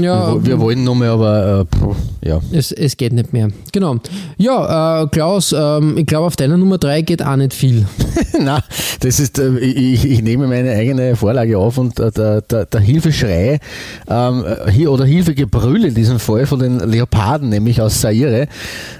[0.00, 1.66] Ja, wir, wir wollen noch mehr, aber
[2.22, 2.40] äh, ja.
[2.52, 3.48] Es, es geht nicht mehr.
[3.72, 3.96] Genau.
[4.36, 7.86] Ja, äh, Klaus, ähm, ich glaube, auf deiner Nummer 3 geht auch nicht viel.
[8.40, 8.62] Na,
[9.00, 12.80] das ist, äh, ich, ich, nehme meine eigene Vorlage auf und äh, der, der, der
[12.80, 13.60] Hilfeschrei
[14.08, 18.48] ähm, hier, oder Hilfegebrüll in diesem Fall von den Leoparden, nämlich aus Saire,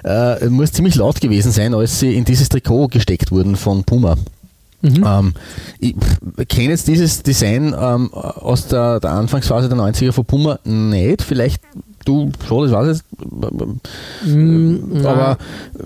[0.04, 4.16] äh, muss ziemlich laut gewesen sein, als sie in dieses Trikot gesteckt wurden von Puma.
[4.84, 5.04] Mhm.
[5.06, 5.32] Ähm,
[5.80, 5.94] ich
[6.48, 11.22] kenne jetzt dieses Design ähm, aus der, der, Anfangsphase der 90er von Puma nicht.
[11.22, 11.62] Vielleicht
[12.04, 13.02] du schon, das weiß
[14.24, 14.34] ich.
[14.34, 15.38] Mm, aber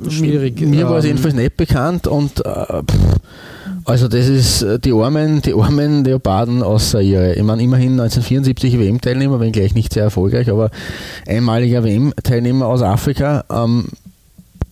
[0.09, 0.61] schwierig.
[0.61, 2.83] Mir war es jedenfalls nicht bekannt und äh,
[3.85, 7.35] also das ist äh, die armen, die armen Leoparden außer ihre.
[7.35, 10.71] Ich meine, immerhin 1974 WM-Teilnehmer, wenn gleich nicht sehr erfolgreich, aber
[11.27, 13.45] einmaliger WM-Teilnehmer aus Afrika.
[13.49, 13.87] Ähm,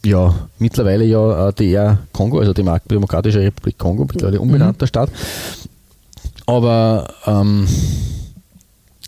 [0.07, 4.89] ja, mittlerweile ja äh, DR Kongo, also die Demokratische Republik Kongo, mittlerweile umbenannter mhm.
[4.89, 5.11] Staat.
[6.47, 7.67] Aber ähm,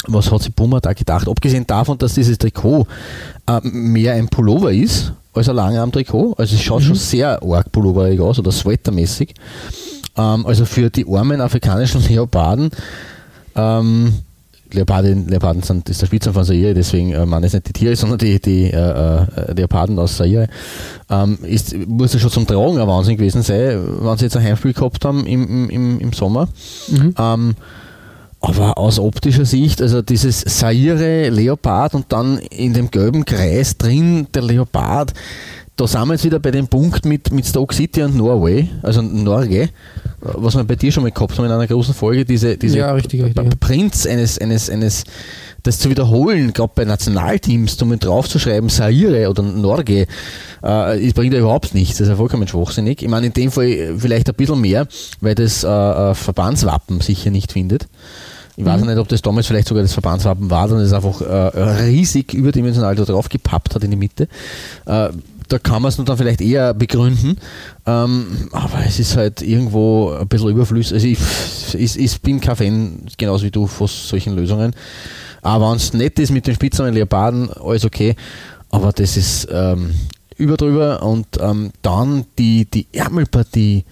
[0.08, 1.28] was hat sich Puma da gedacht?
[1.28, 2.86] Abgesehen davon, dass dieses Trikot
[3.46, 6.86] äh, mehr ein Pullover ist als ein Langarm-Trikot, also es schaut mhm.
[6.86, 9.34] schon sehr arg pulloverig aus oder sweatermäßig.
[10.16, 12.70] Ähm, also für die armen afrikanischen Leoparden
[13.54, 14.14] ähm,
[14.72, 17.96] Leoparden, Leoparden sind, ist der Spitzname von Saire, deswegen äh, man ist nicht die Tiere,
[17.96, 20.48] sondern die, die äh, äh, Leoparden aus Saire.
[21.10, 24.42] Ähm, ist, muss ja schon zum Tragen ein Wahnsinn gewesen sein, wenn sie jetzt ein
[24.42, 26.48] Heimspiel gehabt haben im, im, im Sommer.
[26.88, 27.14] Mhm.
[27.18, 27.54] Ähm,
[28.40, 34.28] aber aus optischer Sicht, also dieses Saire Leopard und dann in dem gelben Kreis drin
[34.32, 35.12] der Leopard,
[35.76, 39.00] da sind wir jetzt wieder bei dem Punkt mit, mit Stoke City und Norway, also
[39.00, 39.70] Norge,
[40.20, 42.92] was wir bei dir schon mal gehabt haben in einer großen Folge, diese, diese ja,
[42.92, 45.04] richtig, richtig, Prints eines, eines, eines,
[45.62, 50.06] das zu wiederholen, gerade bei Nationalteams, um draufzuschreiben, Saire oder Norge, äh,
[50.62, 51.98] das bringt ja überhaupt nichts.
[51.98, 53.02] Das ist ja vollkommen schwachsinnig.
[53.02, 54.88] Ich meine, in dem Fall vielleicht ein bisschen mehr,
[55.20, 57.86] weil das äh, äh Verbandswappen sicher nicht findet.
[58.56, 58.88] Ich weiß mhm.
[58.88, 62.96] nicht, ob das damals vielleicht sogar das Verbandswappen war, sondern es einfach äh, riesig überdimensional
[62.96, 64.26] da drauf gepappt hat in die Mitte.
[64.84, 65.10] Äh,
[65.48, 67.38] da kann man es dann vielleicht eher begründen.
[67.86, 70.94] Ähm, aber es ist halt irgendwo ein bisschen überflüssig.
[70.94, 71.18] Also ich,
[71.74, 74.74] ich, ich, bin kein Fan, genauso wie du, von solchen Lösungen.
[75.42, 78.14] Aber wenn es nett ist mit den Spitznamen Leoparden, alles okay.
[78.70, 79.94] Aber das ist ähm,
[80.36, 83.84] über drüber und ähm, dann die, die Ärmelpartie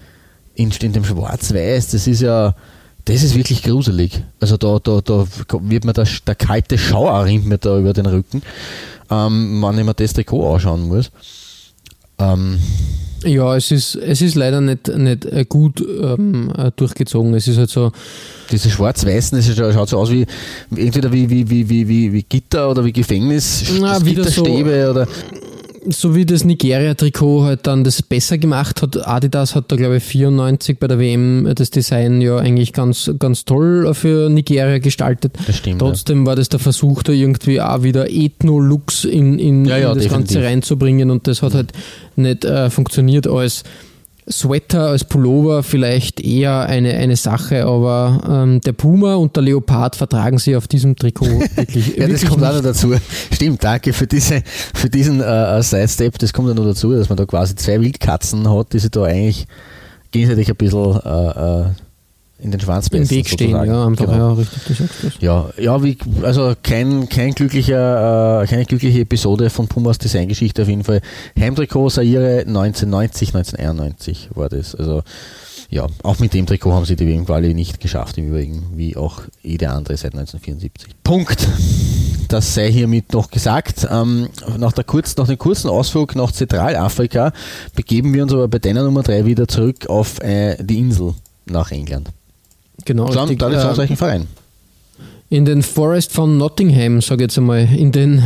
[0.54, 2.54] in, in dem Schwarz-Weiß, das ist ja,
[3.04, 4.22] das ist wirklich gruselig.
[4.40, 5.26] Also da, da, da
[5.60, 8.42] wird mir der, der kalte Schauer rinnt mir da über den Rücken,
[9.10, 11.10] ähm, wenn ich mir das Trikot anschauen muss.
[12.18, 12.58] Ähm,
[13.24, 17.34] ja, es ist, es ist leider nicht, nicht äh, gut ähm, äh, durchgezogen.
[17.34, 17.92] Es ist halt so.
[18.50, 20.24] Diese schwarz-weißen, es schaut so aus wie
[20.76, 25.08] entweder wie, wie, wie, wie, wie Gitter oder wie Gefängnis, Na, Gitterstäbe so, oder
[25.88, 29.06] so wie das Nigeria-Trikot halt dann das besser gemacht hat.
[29.06, 33.44] Adidas hat da, glaube ich, 94 bei der WM das Design ja eigentlich ganz, ganz
[33.44, 35.36] toll für Nigeria gestaltet.
[35.46, 35.80] Das stimmt.
[35.80, 36.26] Trotzdem ja.
[36.26, 40.04] war das der Versuch, da irgendwie auch wieder Ethno-Looks in, in, ja, ja, in das
[40.04, 40.34] definitiv.
[40.36, 41.72] Ganze reinzubringen und das hat halt
[42.16, 43.64] nicht äh, funktioniert als
[44.28, 49.94] Sweater als Pullover vielleicht eher eine, eine Sache, aber ähm, der Puma und der Leopard
[49.94, 51.96] vertragen sie auf diesem Trikot wirklich.
[51.96, 52.50] ja, das kommt nicht.
[52.50, 52.94] auch noch dazu.
[53.32, 54.42] Stimmt, danke für, diese,
[54.74, 56.18] für diesen äh, Sidestep.
[56.18, 59.04] Das kommt ja noch dazu, dass man da quasi zwei Wildkatzen hat, die sich da
[59.04, 59.46] eigentlich
[60.10, 61.64] gegenseitig ein bisschen äh, äh,
[62.38, 63.70] in den Schwanz Im Weg stehen, sozusagen.
[63.70, 64.16] ja, einfach, Genau.
[64.16, 65.20] ja, richtig.
[65.20, 70.68] Ja, ja wie, also kein, kein glücklicher, äh, keine glückliche Episode von Pumas Designgeschichte auf
[70.68, 71.00] jeden Fall.
[71.38, 74.74] Heimtrikot Saire 1990, 1991 war das.
[74.74, 75.02] Also
[75.70, 79.22] ja, auch mit dem Trikot haben sie die WM-Quali nicht geschafft im Übrigen, wie auch
[79.42, 80.94] jede andere seit 1974.
[81.02, 81.48] Punkt.
[82.28, 83.86] Das sei hiermit noch gesagt.
[83.90, 87.32] Ähm, nach, der kurz, nach dem kurzen Ausflug nach Zentralafrika
[87.74, 91.14] begeben wir uns aber bei deiner Nummer 3 wieder zurück auf äh, die Insel
[91.46, 92.10] nach England.
[92.86, 93.38] Genau, Schon richtig.
[93.38, 94.26] traditionsreichen Verein.
[95.28, 98.22] in den Forest von Nottingham, sage ich jetzt einmal, in den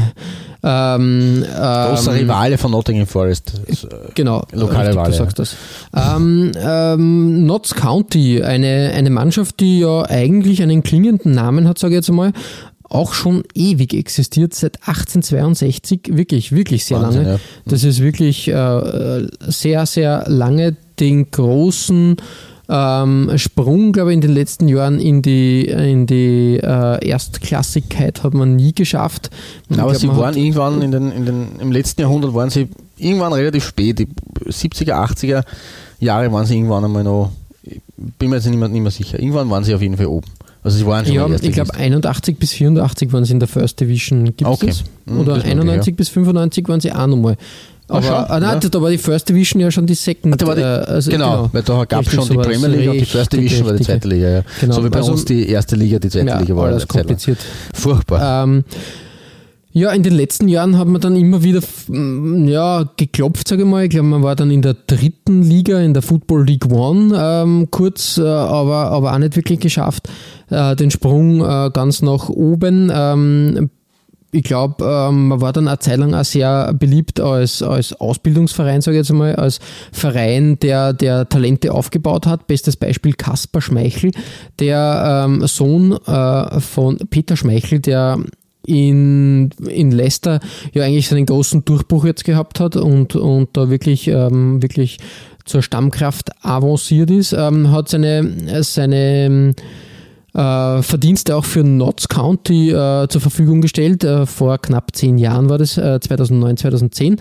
[0.63, 3.55] ähm, Großer ähm, Rivale von Nottingham Forest.
[3.67, 5.57] Das, äh, Genau, Lokale Wahl, du sagst das.
[5.97, 11.95] Ähm, ähm, Notts County, eine, eine Mannschaft, die ja eigentlich einen klingenden Namen hat, sage
[11.95, 12.33] ich jetzt einmal,
[12.91, 17.35] auch schon ewig existiert, seit 1862, wirklich, wirklich sehr Wahnsinn, lange.
[17.37, 17.41] ja.
[17.67, 22.17] Das ist wirklich äh, sehr, sehr lange den großen
[22.71, 28.33] ähm, Sprung, glaube ich, in den letzten Jahren in die, in die äh, Erstklassigkeit hat
[28.35, 29.31] man nie geschafft.
[29.69, 32.69] Ich Aber glaub, sie waren irgendwann in den, in den, im letzten Jahrhundert waren sie
[32.97, 33.99] irgendwann relativ spät.
[33.99, 34.07] Die
[34.47, 35.43] 70er, 80er
[35.99, 37.33] Jahre waren sie irgendwann einmal noch,
[38.19, 39.19] bin mir jetzt nicht mehr, nicht mehr sicher.
[39.19, 40.27] Irgendwann waren sie auf jeden Fall oben.
[40.63, 41.75] Also sie waren schon Ja, ich glaube Erstligist.
[41.75, 44.25] 81 bis 84 waren sie in der First Division.
[44.27, 44.67] Gibt es Okay.
[44.67, 44.85] das?
[45.07, 47.37] Hm, Oder das mag ich, 91 bis 95 waren sie auch nochmal.
[47.91, 48.69] Aber schon, ah, nein, ja.
[48.69, 50.43] da war die First Division ja schon die Second.
[50.43, 52.47] Ah, die, äh, also, genau, weil da gab es schon die so das.
[52.47, 54.29] Premier League und die First Division war die zweite Liga.
[54.31, 54.43] Ja.
[54.61, 56.71] Genau, So wie bei also- uns die erste Liga, die zweite Ja, Liga war.
[56.71, 56.87] lang.
[56.87, 57.39] kompliziert.
[57.75, 58.45] Furchtbar.
[58.45, 58.65] Ähm,
[59.73, 61.61] ja, in den letzten Jahren hat man dann immer wieder
[62.47, 63.85] ja, geklopft, sage ich mal.
[63.85, 67.69] Ich glaube, man war dann in der dritten Liga, in der Football League One ähm,
[67.71, 70.09] kurz, äh, aber, aber auch nicht wirklich geschafft.
[70.49, 72.91] Äh, den Sprung äh, ganz nach oben.
[72.93, 73.71] Ähm,
[74.33, 78.81] ich glaube, ähm, man war dann eine Zeit lang auch sehr beliebt als, als Ausbildungsverein,
[78.81, 79.59] sage ich jetzt einmal, als
[79.93, 82.47] Verein, der, der Talente aufgebaut hat.
[82.47, 84.13] Bestes Beispiel Kaspar Schmeichel,
[84.59, 88.19] der ähm, Sohn äh, von Peter Schmeichel, der
[88.67, 90.39] in, in Leicester
[90.73, 94.99] ja eigentlich seinen großen Durchbruch jetzt gehabt hat und, und da wirklich, ähm, wirklich
[95.45, 99.55] zur Stammkraft avanciert ist, ähm, hat seine, seine
[100.35, 104.05] äh, Verdienste auch für Notts County äh, zur Verfügung gestellt.
[104.05, 107.21] Äh, vor knapp zehn Jahren war das, äh, 2009, 2010.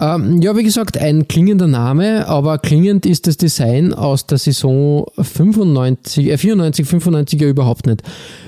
[0.00, 5.06] Ähm, ja, wie gesagt, ein klingender Name, aber klingend ist das Design aus der Saison
[5.18, 8.02] 95, äh, 94, 95 ja überhaupt nicht.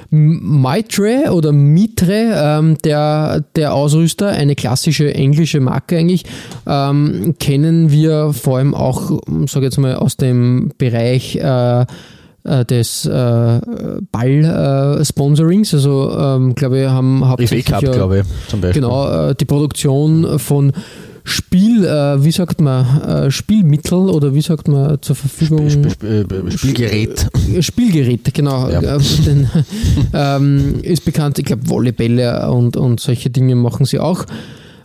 [0.08, 6.24] Mitre oder Mitre, ähm, der, der Ausrüster, eine klassische englische Marke eigentlich,
[6.66, 11.86] ähm, kennen wir vor allem auch, sage jetzt mal, aus dem Bereich äh,
[12.44, 13.60] äh, des äh,
[14.10, 15.74] Ball-Sponsorings.
[15.74, 18.82] also, ähm, glaube ich, haben hauptsächlich Cup, ja- glaube ich, zum Beispiel.
[18.82, 20.72] Genau, äh, die Produktion von
[21.24, 25.68] Spiel, äh, wie sagt man, äh, Spielmittel oder wie sagt man zur Verfügung?
[25.70, 27.26] Sp Sp Sp Spielgerät.
[27.60, 28.68] Spielgeräte, genau.
[28.68, 28.80] Ja.
[28.80, 29.48] Äh, Den,
[30.12, 34.24] ähm, ist bekannt, ich glaube, Volleybälle und, und solche Dinge machen sie auch.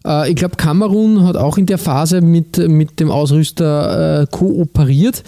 [0.07, 5.23] Äh, ich glaube, Kamerun hat auch in der Phase mit, mit dem Ausrüster äh, kooperiert.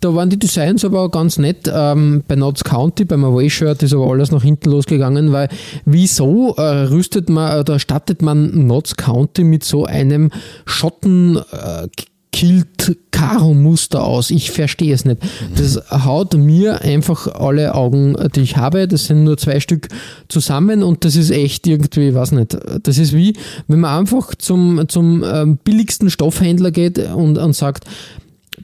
[0.00, 1.70] Da waren die Designs aber ganz nett.
[1.72, 5.48] Ähm, bei Notts County, beim Away-Shirt ist aber alles nach hinten losgegangen, weil
[5.84, 10.30] wieso äh, rüstet man oder stattet man Notts County mit so einem
[10.64, 11.88] Schotten äh,
[12.36, 14.30] Kilt Karo Muster aus.
[14.30, 15.22] Ich verstehe es nicht.
[15.56, 18.86] Das haut mir einfach alle Augen, die ich habe.
[18.86, 19.88] Das sind nur zwei Stück
[20.28, 22.58] zusammen und das ist echt irgendwie, weiß nicht.
[22.82, 27.84] Das ist wie, wenn man einfach zum, zum ähm, billigsten Stoffhändler geht und, und sagt,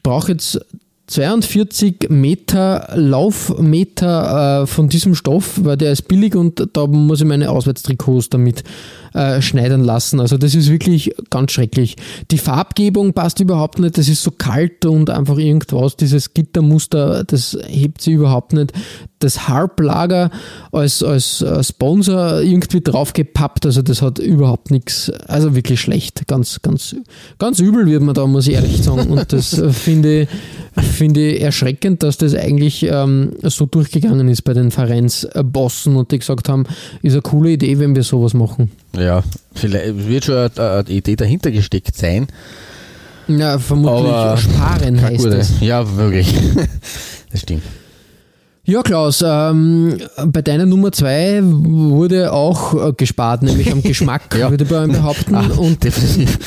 [0.03, 0.61] brauche jetzt
[1.07, 7.27] 42 Meter Laufmeter äh, von diesem Stoff, weil der ist billig und da muss ich
[7.27, 8.65] meine Auswärtstrikots damit
[9.14, 10.20] äh, schneidern lassen.
[10.20, 11.96] Also das ist wirklich ganz schrecklich.
[12.31, 17.59] Die Farbgebung passt überhaupt nicht, das ist so kalt und einfach irgendwas, dieses Gittermuster, das
[17.66, 18.72] hebt sie überhaupt nicht.
[19.18, 20.31] Das Harp-Lager
[20.72, 26.96] als, als Sponsor irgendwie draufgepappt, also das hat überhaupt nichts, also wirklich schlecht, ganz, ganz,
[27.38, 29.11] ganz übel wird man da, muss ich ehrlich sagen.
[29.11, 30.29] Und das finde ich,
[30.83, 36.18] finde ich erschreckend, dass das eigentlich ähm, so durchgegangen ist bei den Vereinsbossen und die
[36.18, 36.64] gesagt haben,
[37.03, 38.70] ist eine coole Idee, wenn wir sowas machen.
[38.97, 39.23] Ja,
[39.55, 42.27] vielleicht wird schon eine, eine Idee dahinter gesteckt sein.
[43.29, 45.37] Ja, vermutlich Aber sparen heißt gute.
[45.37, 45.61] das.
[45.61, 46.35] Ja, wirklich.
[47.31, 47.63] Das stimmt.
[48.65, 54.51] Ja, Klaus, ähm, bei deiner Nummer zwei wurde auch äh, gespart, nämlich am Geschmack, Ja.
[54.51, 55.35] würde einem behaupten.
[55.35, 56.39] Ah, und definitiv.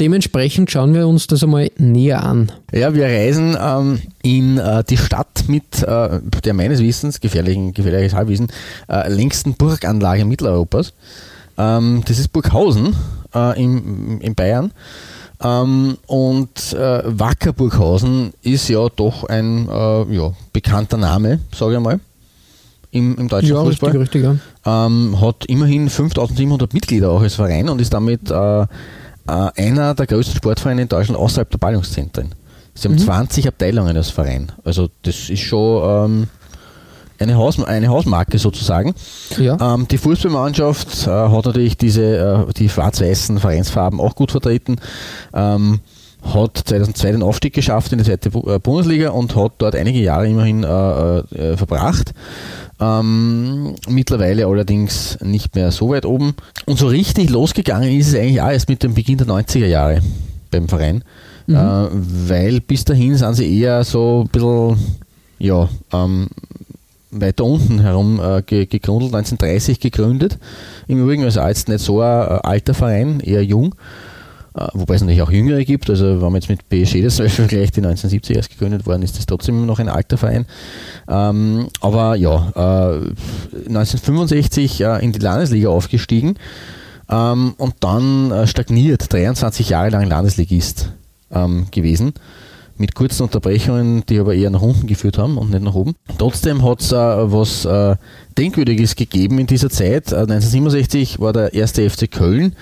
[0.00, 2.50] dementsprechend schauen wir uns das einmal näher an.
[2.72, 8.14] Ja, wir reisen ähm, in äh, die Stadt mit äh, der meines Wissens, gefährlichen, gefährliches
[8.14, 8.48] Halbwissen,
[8.88, 10.94] äh, längsten Burganlage Mitteleuropas.
[11.58, 12.94] Ähm, das ist Burghausen
[13.34, 14.72] äh, in, in Bayern.
[15.42, 21.80] Ähm, und äh, Wacker Burghausen ist ja doch ein äh, ja, bekannter Name, sage ich
[21.80, 21.98] mal,
[22.92, 23.96] im, im deutschen Ja, Fußball.
[23.96, 24.86] richtig, richtig, ja.
[24.86, 28.66] Ähm, hat immerhin 5700 Mitglieder auch als Verein und ist damit äh, äh,
[29.26, 32.34] einer der größten Sportvereine in Deutschland außerhalb der Ballungszentren.
[32.74, 34.50] Sie haben 20 Abteilungen als Verein.
[34.64, 36.28] Also das ist schon ähm,
[37.22, 38.94] eine, Haus, eine Hausmarke sozusagen.
[39.38, 39.74] Ja.
[39.74, 44.76] Ähm, die Fußballmannschaft äh, hat natürlich diese, äh, die schwarz-weißen Vereinsfarben auch gut vertreten.
[45.32, 45.80] Ähm,
[46.22, 50.28] hat 2002 den Aufstieg geschafft in die zweite äh, Bundesliga und hat dort einige Jahre
[50.28, 52.12] immerhin äh, äh, verbracht.
[52.80, 56.34] Ähm, mittlerweile allerdings nicht mehr so weit oben.
[56.66, 60.00] Und so richtig losgegangen ist es eigentlich auch erst mit dem Beginn der 90er Jahre
[60.50, 61.02] beim Verein.
[61.48, 64.76] Äh, weil bis dahin sind sie eher so ein bisschen,
[65.38, 66.28] ja, ähm,
[67.12, 70.38] weiter unten herum äh, ge gegründet, 1930 gegründet.
[70.88, 73.74] Im Übrigen auch jetzt nicht so ein äh, alter Verein, eher jung.
[74.54, 75.88] Äh, wobei es natürlich auch Jüngere gibt.
[75.88, 79.02] Also wenn man jetzt mit PSG das zum Beispiel vergleicht, die 1970 erst gegründet worden
[79.02, 80.46] ist, das trotzdem noch ein alter Verein.
[81.08, 86.36] Ähm, aber ja, äh, 1965 äh, in die Landesliga aufgestiegen
[87.10, 90.92] ähm, und dann äh, stagniert, 23 Jahre lang Landesligist
[91.30, 92.14] ähm, gewesen
[92.82, 95.94] mit kurzen Unterbrechungen, die aber eher nach unten geführt haben und nicht nach oben.
[96.18, 97.94] Trotzdem hat es äh, was äh,
[98.36, 100.10] Denkwürdiges gegeben in dieser Zeit.
[100.10, 102.56] Äh, 1967 war der erste FC Köln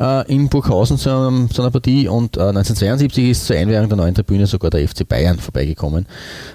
[0.00, 3.98] äh, in Burghausen zu, einem, zu einer Partie und äh, 1972 ist zur Einweihung der
[3.98, 6.06] neuen Tribüne sogar der FC Bayern vorbeigekommen.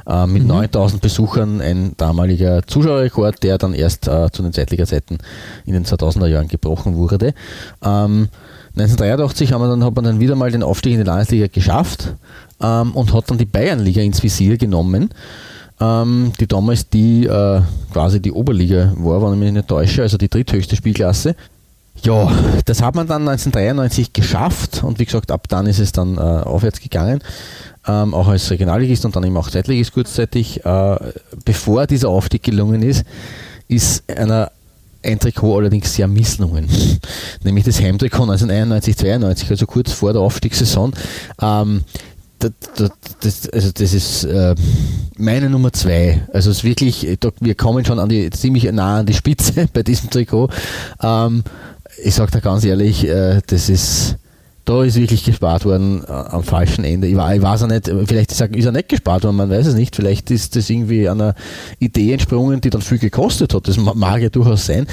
[0.07, 5.19] Äh, mit 9000 Besuchern ein damaliger Zuschauerrekord, der dann erst äh, zu den Zeitliga-Zeiten
[5.67, 7.35] in den 2000er Jahren gebrochen wurde.
[7.83, 8.29] Ähm,
[8.75, 12.15] 1983 haben wir dann, hat man dann wieder mal den Aufstieg in die Landesliga geschafft
[12.63, 15.09] ähm, und hat dann die Bayernliga ins Visier genommen,
[15.79, 17.61] ähm, die damals die äh,
[17.91, 21.35] quasi die Oberliga war, wenn ich mich nicht täusche, also die dritthöchste Spielklasse.
[22.01, 22.31] Ja,
[22.65, 26.21] das hat man dann 1993 geschafft und wie gesagt, ab dann ist es dann äh,
[26.21, 27.21] aufwärts gegangen,
[27.87, 30.65] ähm, auch als Regionalligist und dann eben auch Zeitligist kurzzeitig.
[30.65, 30.95] Äh,
[31.45, 33.05] bevor dieser Aufstieg gelungen ist,
[33.67, 34.51] ist einer
[35.03, 36.67] ein Trikot allerdings sehr misslungen,
[37.43, 40.93] nämlich das Heimtrikot 1991-92, also kurz vor der Aufstiegssaison.
[41.41, 41.83] Ähm,
[43.21, 44.55] das, also das ist äh,
[45.17, 46.21] meine Nummer zwei.
[46.33, 47.07] Also es ist wirklich,
[47.39, 50.49] wir kommen schon an die, ziemlich nah an die Spitze bei diesem Trikot.
[51.01, 51.43] Ähm,
[52.03, 54.15] ich sage da ganz ehrlich, äh, das ist,
[54.65, 57.07] da ist wirklich gespart worden äh, am falschen Ende.
[57.07, 59.75] Ich, wa- ich weiß auch nicht, vielleicht ist er, nicht gespart worden, man weiß es
[59.75, 59.95] nicht.
[59.95, 61.35] Vielleicht ist das irgendwie einer
[61.79, 63.67] Idee entsprungen, die dann viel gekostet hat.
[63.67, 64.87] Das ma- mag ja durchaus sein.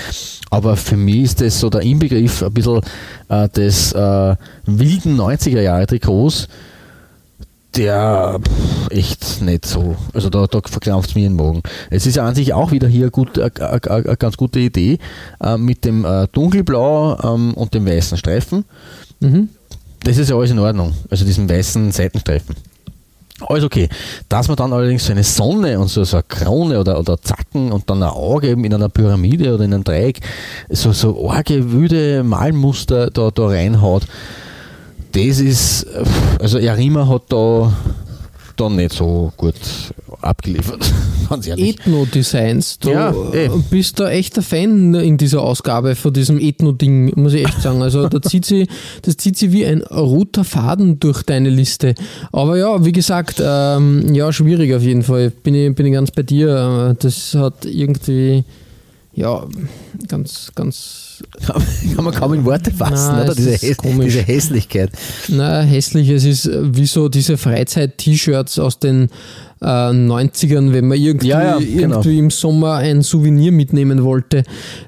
[0.51, 2.81] Aber für mich ist das so der Inbegriff ein bisschen
[3.29, 4.37] äh, des äh,
[4.67, 6.49] wilden 90er Jahre Trikots,
[7.77, 9.97] der pff, echt nicht so.
[10.13, 11.63] Also da, da verkrampft es mir den Magen.
[11.91, 14.59] Es ist ja an sich auch wieder hier gut, äh, äh, äh, eine ganz gute
[14.59, 14.99] Idee
[15.43, 18.65] äh, mit dem äh, dunkelblau ähm, und dem weißen Streifen.
[19.21, 19.51] Mhm.
[20.03, 20.95] Das ist ja alles in Ordnung.
[21.11, 22.57] Also diesen weißen Seitenstreifen.
[23.47, 23.89] Alles okay.
[24.29, 27.73] Dass man dann allerdings so eine Sonne und so, so eine Krone oder, oder Zacken
[27.73, 30.21] und dann ein Auge eben in einer Pyramide oder in einem Dreieck,
[30.69, 34.07] so, so arge, wüde Malmuster da, da reinhaut,
[35.13, 36.05] das ist, äh,
[36.41, 37.73] also Arima hat da,
[38.57, 39.55] da nicht so gut
[40.23, 40.81] abgeliefert,
[41.29, 41.79] ganz ehrlich.
[41.79, 42.79] Ethno-Designs.
[42.79, 43.49] Du Ja, eh.
[43.71, 47.83] bist da echt ein Fan in dieser Ausgabe von diesem Ethno-Ding, muss ich echt sagen.
[47.83, 48.67] Also da zieht sie,
[49.03, 51.95] das zieht sie wie ein roter Faden durch deine Liste.
[52.33, 55.31] Aber ja, wie gesagt, ähm, ja, schwierig auf jeden Fall.
[55.31, 56.95] Bin ich, bin ich ganz bei dir.
[56.99, 58.45] Das hat irgendwie,
[59.15, 59.45] ja,
[60.09, 61.10] ganz, ganz
[61.95, 63.31] Kann man kaum in Worte fassen, Nein, oder?
[63.31, 64.07] es Diese, ist Häs komisch.
[64.07, 64.91] diese Hässlichkeit.
[65.29, 66.09] Na, hässlich.
[66.09, 69.09] Es ist wie so diese Freizeit-T-Shirts aus den
[69.63, 71.97] äh, 90ern, wenn man irgendwie, Ja, ja, genau.
[71.97, 74.45] irgendwie im Sommer ein Souvenir mitnehmen wollte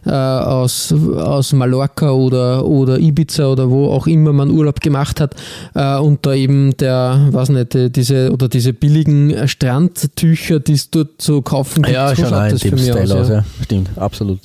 [0.07, 5.35] äh, aus, aus Mallorca oder, oder Ibiza oder wo auch immer man Urlaub gemacht hat
[5.75, 10.91] äh, und da eben der, weiß nicht, äh, diese oder diese billigen Strandtücher, die es
[10.91, 13.11] dort zu kaufen gibt, so schaut das für mich aus.
[13.11, 13.35] aus, Ja.
[13.37, 13.45] ja.
[13.65, 14.41] Stimmt, absolut.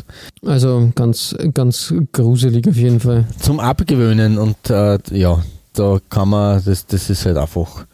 [0.46, 3.26] Also ganz, ganz gruselig auf jeden Fall.
[3.40, 5.42] Zum Abgewöhnen und äh, ja,
[5.74, 7.86] da kann man, das, das ist halt einfach,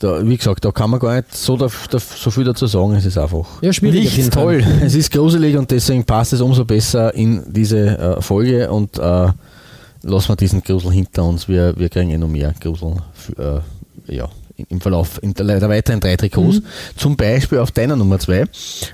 [0.00, 2.94] da, wie gesagt, da kann man gar nicht so, da, da, so viel dazu sagen,
[2.94, 4.64] es ist einfach Ja, schwierig nicht toll.
[4.82, 9.28] Es ist gruselig und deswegen passt es umso besser in diese äh, Folge und äh,
[10.02, 11.48] lassen wir diesen Grusel hinter uns.
[11.48, 13.62] Wir, wir kriegen eh noch mehr Grusel für,
[14.08, 14.28] äh, ja,
[14.68, 16.56] im Verlauf in der, der weiteren drei Trikots.
[16.60, 16.64] Mhm.
[16.96, 18.44] Zum Beispiel auf deiner Nummer zwei,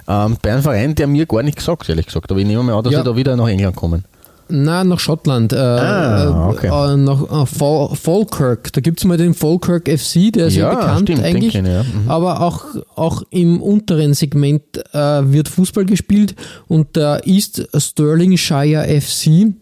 [0.08, 2.76] ähm, bei einem Verein, der mir gar nicht gesagt, ehrlich gesagt, aber ich nehme mal
[2.76, 3.00] an, dass Ja.
[3.00, 4.04] wir da wieder nach England kommen.
[4.48, 5.52] Na, nach Schottland.
[5.52, 6.66] Äh, Ah, okay.
[6.68, 8.72] äh, nach äh, Fal Falkirk.
[8.72, 11.54] Da gibt es mal den Falkirk FC, der ist ja, Ja, bekannt stimmt, eigentlich.
[11.54, 11.82] ich, ja.
[11.82, 12.08] Mhm.
[12.08, 16.34] Aber auch, auch im unteren Segment äh, wird Fußball gespielt
[16.68, 19.52] und der East Stirlingshire FC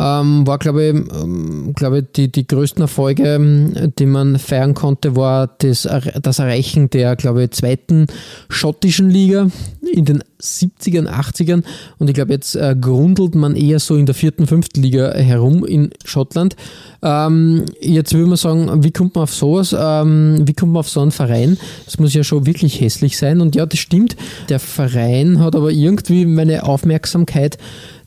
[0.00, 4.74] ähm, war, glaube ich, ähm, glaube ich die, die größten Erfolge, ähm, die man feiern
[4.74, 5.88] konnte, war das,
[6.22, 8.06] das Erreichen der, glaube ich, zweiten
[8.48, 9.48] schottischen Liga
[9.92, 11.64] in den 70ern, 80ern
[11.98, 15.64] und ich glaube, jetzt äh, grundelt man eher so in der vierten, fünften Liga herum
[15.64, 16.56] in Schottland.
[17.02, 19.74] Ähm, jetzt würde man sagen, wie kommt man auf sowas?
[19.78, 21.58] Ähm, wie kommt man auf so einen Verein?
[21.84, 23.40] Das muss ja schon wirklich hässlich sein.
[23.40, 24.16] Und ja, das stimmt.
[24.48, 27.58] Der Verein hat aber irgendwie meine Aufmerksamkeit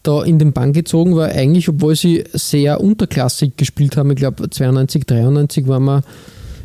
[0.03, 4.49] da in den Bann gezogen, weil eigentlich, obwohl sie sehr unterklassig gespielt haben, ich glaube
[4.49, 6.03] 92, 93 waren wir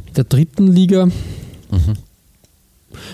[0.06, 1.08] in der dritten Liga,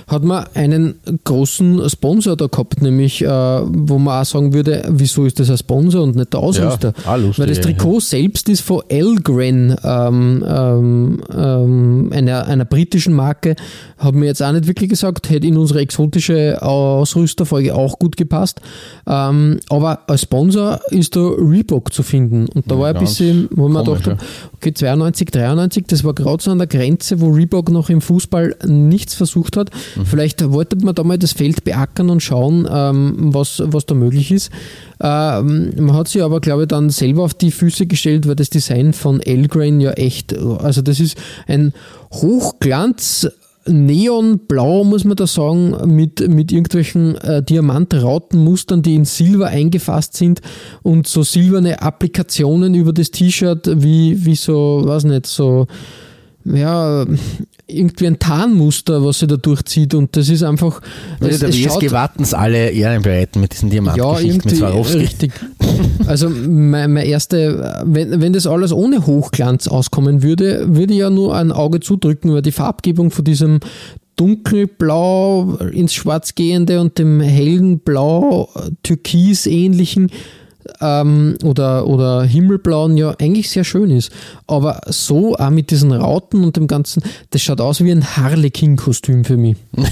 [0.07, 5.25] hat man einen großen Sponsor da gehabt, nämlich äh, wo man auch sagen würde, wieso
[5.25, 6.93] ist das ein Sponsor und nicht der Ausrüster?
[7.07, 12.65] auch lustig, Weil das ja, Trikot selbst ist von Elgren, ähm, ähm, ähm, einer, einer
[12.65, 13.57] britischen Marke,
[13.99, 18.61] hat mir jetzt auch nicht wirklich gesagt, hätte in unsere exotische Ausrüsterfolge auch gut gepasst.
[19.07, 22.47] Ähm, aber als Sponsor ist da Reebok zu finden.
[22.49, 24.19] Und da Ja, war ein bisschen, wo man komisch, dachte,
[24.57, 28.57] okay, 92, 93, das war gerade so an der Grenze, wo Reebok noch im Fußball
[28.67, 29.71] nichts versucht hat.
[29.97, 30.07] Mhm.
[30.07, 34.31] Vielleicht wollte man da mal das Feld beackern und schauen, ähm, was, was da möglich
[34.31, 34.51] ist.
[35.01, 38.51] Ähm, man hat sich aber, glaube ich, dann selber auf die Füße gestellt, weil das
[38.51, 41.17] Design von Elgrain ja echt, also das ist
[41.47, 41.73] ein
[42.13, 43.29] Hochglanz.
[43.65, 50.41] Neonblau, muss man da sagen, mit, mit irgendwelchen äh, Diamantrautenmustern, die in Silber eingefasst sind
[50.83, 55.69] und so silberne Applikationen über das T-Shirt, wie, wie so, weiß nicht, so,
[56.45, 57.05] ja,
[57.67, 60.81] irgendwie ein Tarnmuster, was sich da durchzieht und das ist einfach.
[61.21, 64.57] Würde es- der es WSG Wattens alle Ehren bereiten mit diesen ja, Diamantgeschichten mit irgendwie
[64.57, 64.99] Swarovski.
[64.99, 65.33] richtig.
[66.07, 71.11] Also mein, mein erste, wenn, wenn das alles ohne Hochglanz auskommen würde, würde ich ja
[71.11, 73.61] nur ein Auge zudrücken, weil die Farbgebung von diesem
[74.17, 78.49] dunkelblau ins Schwarz gehende und dem hellen Blau
[78.83, 80.11] Türkis ähnlichen
[80.81, 84.13] ähm, oder, oder Himmelblauen ja eigentlich sehr schön ist.
[84.47, 89.25] Aber so auch mit diesen Rauten und dem Ganzen, das schaut aus wie ein Harlequin-Kostüm
[89.25, 89.57] für mich.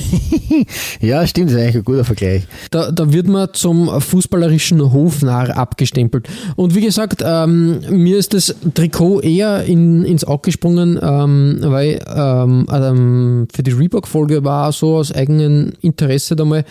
[1.00, 2.42] Ja, stimmt, das ist eigentlich ein guter Vergleich.
[2.70, 6.28] Da, da wird man zum fußballerischen Hofnarr abgestempelt.
[6.56, 12.00] Und wie gesagt, ähm, mir ist das Trikot eher in, ins Auge gesprungen, ähm, weil
[12.14, 16.64] ähm, ähm, für die Reebok-Folge war so aus eigenem Interesse da mal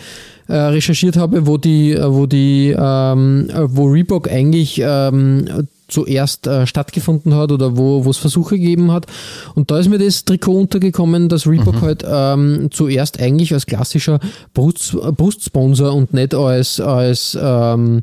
[0.48, 6.66] äh, recherchiert habe, wo die, wo die, ähm, äh, wo Reebok eigentlich ähm, zuerst äh,
[6.66, 9.06] stattgefunden hat oder wo es Versuche gegeben hat.
[9.54, 14.20] Und da ist mir das Trikot untergekommen, dass Reebok halt ähm, zuerst eigentlich als klassischer
[14.54, 18.02] Brust, Brustsponsor und nicht als, als, ähm,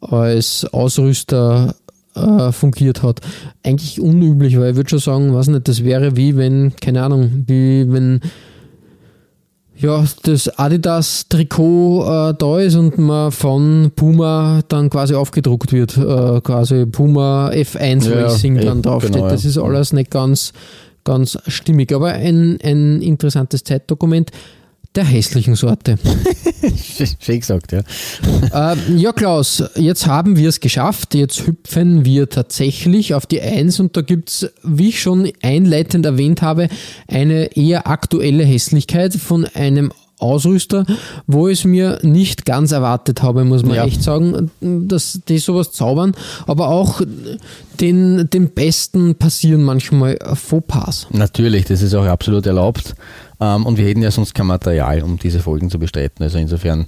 [0.00, 1.74] als Ausrüster
[2.14, 3.20] äh, fungiert hat.
[3.62, 7.44] Eigentlich unüblich, weil ich würde schon sagen, weiß nicht, das wäre wie wenn, keine Ahnung,
[7.46, 8.20] wie wenn
[9.80, 16.40] ja, das Adidas-Trikot äh, da ist und man von Puma dann quasi aufgedruckt wird, äh,
[16.40, 19.14] quasi Puma F1 Ja, Racing eh, dann draufsteht.
[19.14, 19.32] genau, ja.
[19.32, 20.52] Das ist alles nicht ganz,
[21.04, 24.30] ganz stimmig, aber ein, ein interessantes Zeitdokument
[24.94, 25.96] der hässlichen Sorte.
[27.20, 27.82] Schön gesagt, ja.
[28.72, 31.14] äh, ja, Klaus, jetzt haben wir es geschafft.
[31.14, 36.04] Jetzt hüpfen wir tatsächlich auf die Eins und da gibt es, wie ich schon einleitend
[36.06, 36.68] erwähnt habe,
[37.06, 40.84] eine eher aktuelle Hässlichkeit von einem Ausrüster,
[41.28, 43.84] wo ich es mir nicht ganz erwartet habe, muss man Ja.
[43.84, 46.12] echt sagen, dass die sowas zaubern,
[46.48, 47.00] aber auch
[47.80, 51.06] den, den Besten passieren manchmal Fauxpas.
[51.12, 52.96] Natürlich, das ist auch absolut erlaubt.
[53.40, 56.22] Ähm, und wir hätten ja sonst kein Material, um diese Folgen zu bestreiten.
[56.22, 56.86] Also insofern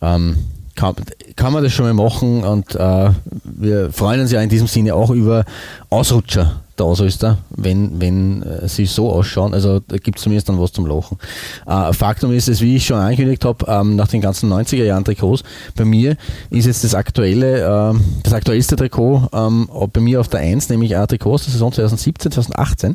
[0.00, 0.36] ähm,
[0.74, 0.94] kann,
[1.36, 3.10] kann man das schon mal machen und äh,
[3.44, 5.44] wir freuen uns ja in diesem Sinne auch über
[5.90, 9.54] Ausrutscher der Ausrüster, wenn, wenn äh, sie so ausschauen.
[9.54, 11.18] Also da gibt es zumindest dann was zum Lachen.
[11.66, 15.04] Äh, Faktum ist es, wie ich schon angekündigt habe, ähm, nach den ganzen 90er Jahren
[15.04, 15.42] Trikots,
[15.76, 16.16] bei mir
[16.50, 20.96] ist jetzt das aktuelle, ähm, das aktuellste Trikot ähm, bei mir auf der 1, nämlich
[20.96, 22.94] ein Trikot aus der Saison 2017, 2018.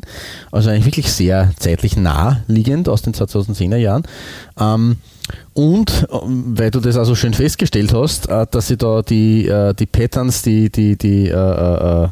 [0.52, 4.02] Also eigentlich wirklich sehr zeitlich nah liegend aus den 2010er Jahren.
[4.60, 4.96] Ähm,
[5.54, 9.74] und ähm, weil du das also schön festgestellt hast, äh, dass sie da die, äh,
[9.74, 12.08] die Patterns, die, die, die äh,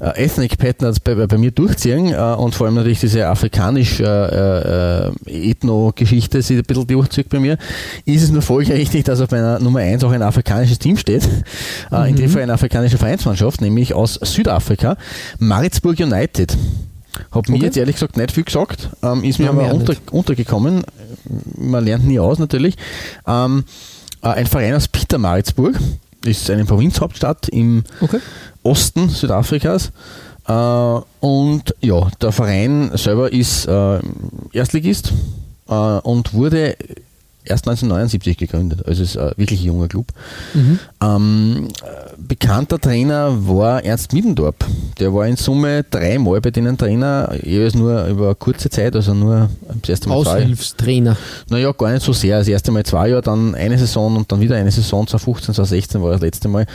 [0.00, 4.04] äh, Ethnic Patterns bei, bei mir durchziehen äh, und vor allem natürlich diese afrikanisch äh,
[4.04, 7.58] äh, Ethno-Geschichte sich ein bisschen durchzieht bei mir,
[8.04, 11.28] ist es nur folgerichtig, dass auf meiner Nummer 1 auch ein afrikanisches Team steht.
[11.92, 14.96] Äh, In dem Fall eine afrikanische Vereinsmannschaft, nämlich aus Südafrika,
[15.38, 16.56] Maritzburg United.
[17.32, 17.64] Hat mir Okay.
[17.64, 20.84] jetzt ehrlich gesagt nicht viel gesagt, ähm, ist mir Ja, aber unter, untergekommen.
[21.56, 22.76] Man lernt nie aus natürlich.
[23.26, 23.64] Ähm,
[24.22, 25.76] äh, ein Verein aus Peter Maritzburg.
[26.26, 28.18] ist eine Provinzhauptstadt im Okay.
[28.66, 29.92] Osten Südafrikas.
[30.46, 30.52] Äh,
[31.20, 34.00] und ja, der Verein selber ist äh,
[34.52, 35.12] Erstligist
[35.68, 36.76] äh, und wurde
[37.46, 38.86] erst 1979 gegründet.
[38.86, 40.06] Also ist ein wirklich junger Club.
[41.02, 44.64] Ähm, äh, bekannter Trainer war Ernst Middendorp.
[44.98, 49.50] Der war in Summe dreimal bei denen Trainer, jeweils nur über kurze Zeit, also nur
[49.80, 50.16] das erste Mal.
[50.16, 51.16] Aushilfstrainer.
[51.48, 52.38] Naja, gar nicht so sehr.
[52.38, 55.06] Das erste Mal zwei Jahre, dann eine Saison und dann wieder eine Saison.
[55.06, 56.66] 2015, 2016 war das letzte Mal.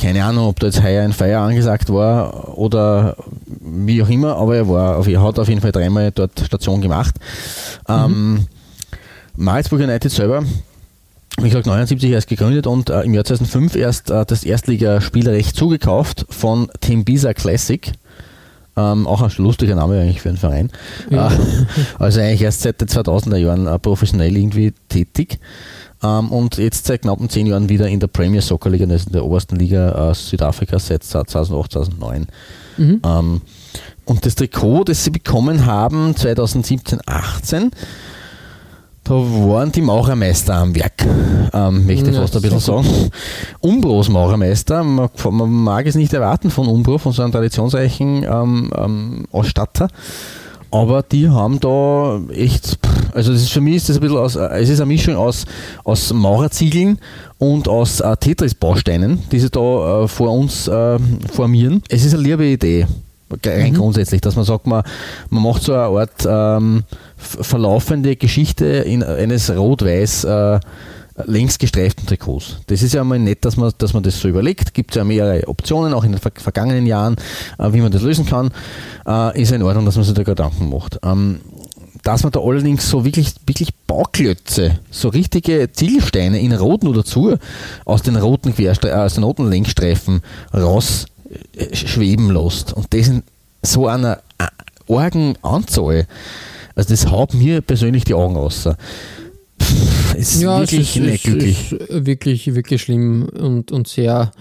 [0.00, 3.16] Keine Ahnung, ob da jetzt heuer ein Feier angesagt war oder
[3.60, 7.14] wie auch immer, aber er, war, er hat auf jeden Fall dreimal dort Station gemacht.
[7.88, 8.46] Ähm,
[9.36, 10.44] Maritzburg United selber,
[11.38, 16.26] wie gesagt, 79 erst gegründet und äh, im Jahr 2005 erst äh, das Erstligaspielrecht zugekauft
[16.30, 17.92] von Tembisa Classic.
[18.76, 20.70] Ähm, auch ein lustiger Name eigentlich für einen Verein.
[21.10, 21.32] Ja.
[21.32, 21.36] Äh,
[21.98, 25.38] also eigentlich erst seit den 2000er Jahren äh, professionell irgendwie tätig.
[26.02, 29.06] Ähm, und jetzt seit knappen zehn Jahren wieder in der Premier Soccer Liga, das ist
[29.08, 32.26] in der obersten Liga äh, Südafrikas seit 2008, 2009.
[33.04, 33.40] Ähm,
[34.04, 37.70] und das Trikot, das sie bekommen haben 2017, 18,
[39.04, 41.06] da waren die Maurermeister am Werk,
[41.52, 42.86] ähm, möchte ich Ja, fast ein bisschen sagen.
[43.60, 48.70] Umbros Maurermeister, man, man mag es nicht erwarten von Umbro, von so einem traditionsreichen ähm,
[48.76, 49.88] ähm, Ausstatter.
[50.70, 52.78] Aber die haben da echt,
[53.14, 55.44] also das ist für mich ist das ein bisschen aus, es ist eine Mischung aus,
[55.84, 56.98] aus Maurerziegeln
[57.38, 60.98] und aus äh, Tetris-Bausteinen, die sie da äh, vor uns äh,
[61.30, 61.82] formieren.
[61.88, 62.86] Es ist eine liebe Idee,
[63.44, 64.82] rein grundsätzlich, dass man sagt, man,
[65.30, 66.82] man macht so eine Art ähm,
[67.24, 70.60] verlaufende Geschichte in eines rot-weiß äh,
[71.26, 72.58] längs gestreiften Trikots.
[72.66, 74.74] Das ist ja mal nett, dass man, dass man das so überlegt.
[74.74, 77.16] Gibt es ja mehrere Optionen, auch in den ver vergangenen Jahren,
[77.58, 78.50] äh, wie man das lösen kann.
[79.06, 80.98] Äh, ist ja in Ordnung, dass man sich da Gedanken macht.
[81.02, 81.40] Ähm,
[82.02, 87.36] dass man da allerdings so wirklich, wirklich Bauklötze, so richtige Zielsteine in Rot nur dazu
[87.86, 90.22] aus den roten, Querstre äh, aus den roten Längsstreifen
[90.52, 91.06] raus
[91.56, 92.72] äh, schweben lässt.
[92.72, 93.22] Und das in
[93.62, 96.06] so einer äh, argen Anzahl.
[96.74, 98.68] Also das haut mir persönlich die Augen aus.
[99.62, 101.26] Pff, Ist Ja, wirklich es ist.
[101.26, 104.32] Es ist wirklich, wirklich schlimm und, und sehr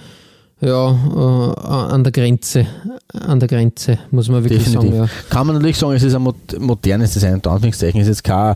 [0.62, 1.60] ja, äh,
[1.94, 2.66] an der Grenze.
[3.14, 4.92] An der Grenze, muss man wirklich Definitiv.
[4.92, 5.04] sagen.
[5.04, 5.10] Ja.
[5.30, 8.00] Kann man natürlich sagen, es ist ein mod- modernes Design, unter Anführungszeichen.
[8.00, 8.56] Es ist jetzt kein,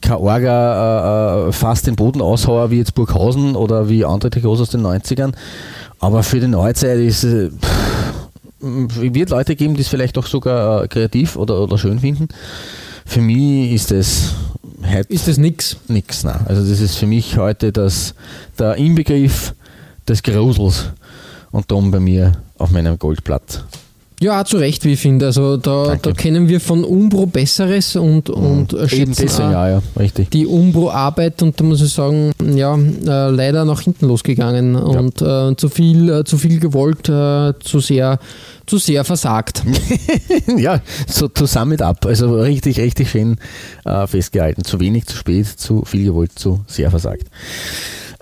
[0.00, 4.60] kein Orga, äh, äh, fast den Boden aushauer wie jetzt Burghausen oder wie andere Trikots
[4.60, 5.32] aus den 90ern.
[5.98, 7.50] Aber für die Neuzeit ist es.
[7.52, 12.28] pff, wird Leute geben, die es vielleicht auch sogar äh, kreativ oder, oder schön finden.
[13.06, 14.34] Für mich ist es
[14.84, 15.76] heute Ist das nix?
[15.88, 16.24] nichts.
[16.24, 18.14] Also das ist für mich heute das,
[18.58, 19.54] der Inbegriff
[20.08, 20.90] des Grusels
[21.50, 23.64] und darum bei mir auf meinem Goldblatt.
[24.22, 25.26] Ja, zu Recht, wie ich finde.
[25.26, 26.10] Also da, Danke.
[26.10, 30.30] da kennen wir von Umbro Besseres und, und Eben schätzen deswegen, ja, ja, richtig.
[30.30, 35.56] die Umbro-Arbeit und da muss ich sagen, ja, äh, leider nach hinten losgegangen und äh,
[35.56, 38.18] zu viel, äh, zu viel gewollt, äh, zu sehr,
[38.66, 39.62] zu sehr versagt.
[40.58, 42.04] ja, so to sum it up.
[42.04, 43.38] Also richtig, richtig schön
[43.86, 44.64] äh, festgehalten.
[44.64, 47.26] Zu wenig, zu spät, zu viel gewollt, zu sehr versagt.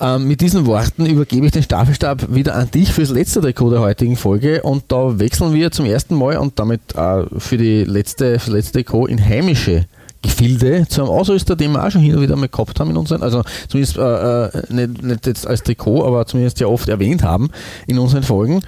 [0.01, 3.81] Ähm, mit diesen Worten übergebe ich den Staffelstab wieder an dich fürs letzte Trikot der
[3.81, 8.39] heutigen Folge und da wechseln wir zum ersten Mal und damit äh, für, die letzte,
[8.39, 9.87] für das letzte Trikot in heimische
[10.23, 12.97] Gefilde zu einem Ausrüster, den wir auch schon hin und wieder mal gehabt haben in
[12.97, 17.23] unseren, also zumindest äh, äh, nicht, nicht jetzt als Trikot, aber zumindest ja oft erwähnt
[17.25, 17.51] haben
[17.87, 18.63] in unseren Folgen,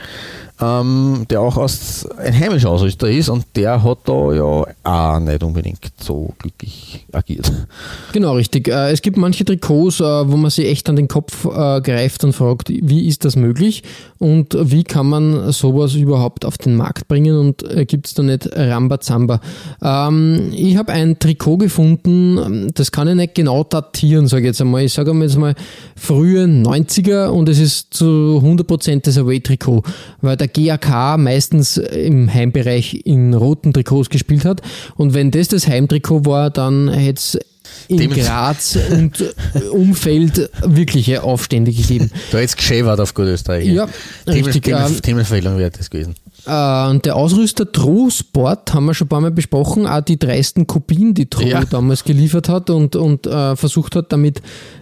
[0.61, 5.43] ähm, der auch aus, ein heimischer Ausrüster ist und der hat da ja auch nicht
[5.43, 7.51] unbedingt so glücklich agiert.
[8.13, 8.69] Genau, richtig.
[8.69, 12.25] Äh, Es gibt manche Trikots, äh, wo man sich echt an den Kopf äh, greift
[12.25, 13.83] und fragt, wie ist das möglich
[14.19, 18.49] und wie kann man sowas überhaupt auf den Markt bringen und gibt es da nicht
[18.55, 19.41] Rambazamba?
[19.83, 24.61] Ähm, ich habe ein Trikot gefunden, das kann ich nicht genau datieren, sage ich jetzt
[24.61, 24.85] einmal.
[24.85, 25.55] Ich sage jetzt mal
[25.97, 29.83] frühe 90er und es ist zu 100% das Away-Trikot,
[30.21, 34.63] weil der GAK meistens im Heimbereich in roten Trikots gespielt hat
[34.97, 37.39] und wenn das das Heimtrikot war, dann hätte es
[37.89, 39.35] in Dem- Graz und
[39.73, 42.11] Umfeld wirkliche Aufstände gegeben.
[42.33, 43.67] Da jetzt geschäbert auf gut Österreich.
[43.67, 43.89] Ja,
[44.27, 46.15] richtig, Themen, ähm, wäre das gewesen.
[46.47, 50.19] Äh, und der Ausrüster True Sport haben wir schon ein paar Mal besprochen, auch die
[50.19, 51.65] dreisten Kopien, die True Ja.
[51.65, 54.41] damals geliefert hat und, und äh, versucht hat, damit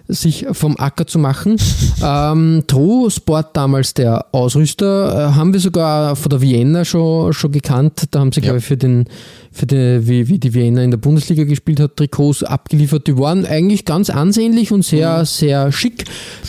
[0.09, 1.57] sich vom Acker zu machen.
[2.03, 7.53] ähm, True Sport damals der Ausrüster, äh, haben wir sogar von der Vienna schon, schon
[7.53, 8.05] gekannt.
[8.11, 8.45] Da haben sie, Ja.
[8.47, 9.05] glaube ich, für den,
[9.53, 13.07] für die, wie, wie die Vienna in der Bundesliga gespielt hat, Trikots abgeliefert.
[13.07, 16.05] Die waren eigentlich ganz ansehnlich und sehr, sehr schick.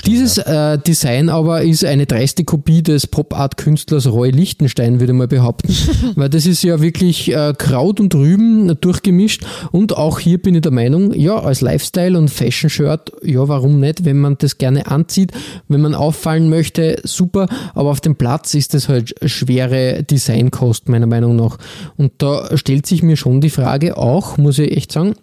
[0.05, 5.27] Dieses äh, Design aber ist eine dreiste Kopie des Pop-Art-Künstlers Roy Lichtenstein, würde ich mal
[5.27, 5.75] behaupten.
[6.15, 9.45] Weil das ist ja wirklich äh, Kraut und Rüben durchgemischt.
[9.71, 14.05] Und auch hier bin ich der Meinung, ja, als Lifestyle und Fashion-Shirt, ja, warum nicht?
[14.05, 15.31] Wenn man das gerne anzieht,
[15.67, 21.07] wenn man auffallen möchte, super, aber auf dem Platz ist das halt schwere Designkost, meiner
[21.07, 21.57] Meinung nach.
[21.97, 25.15] Und da stellt sich mir schon die Frage auch, muss ich echt sagen,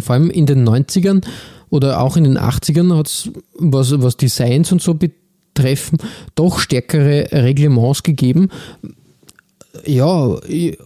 [0.00, 1.24] vor allem in den 90ern
[1.70, 5.98] oder auch in den 80ern hat es, was, was Designs und so betreffen,
[6.34, 8.50] doch stärkere Reglements gegeben
[9.84, 10.34] ja,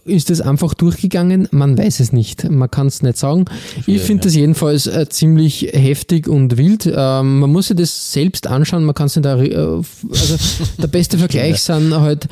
[0.05, 1.47] ist es einfach durchgegangen?
[1.51, 2.49] Man weiß es nicht.
[2.49, 3.45] Man kann es nicht sagen.
[3.87, 6.85] ich finde das jedenfalls äh, ziemlich heftig und wild.
[6.85, 8.83] Ähm, man muss sich das selbst anschauen.
[8.83, 9.25] Man kann es nicht.
[9.25, 10.37] Äh, also
[10.81, 12.27] der beste Vergleich sind halt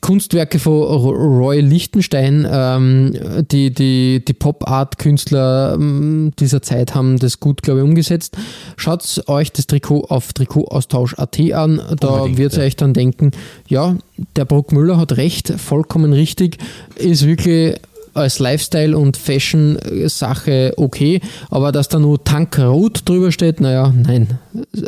[0.00, 3.12] Kunstwerke von Roy Lichtenstein, ähm,
[3.50, 8.36] die, die, die Pop-Art-Künstler ähm, dieser Zeit haben das gut, glaube ich, umgesetzt.
[8.76, 11.82] Schaut euch das Trikot auf Trikotaustausch.at an.
[12.00, 13.32] Da wird ihr euch dann denken,
[13.68, 13.96] ja,
[14.36, 16.58] der Bruck Müller hat recht, vollkommen richtig,
[16.96, 17.76] ist wirklich
[18.14, 24.38] als Lifestyle- und Fashion-Sache okay, aber dass da nur Tankrot drüber steht, naja, nein.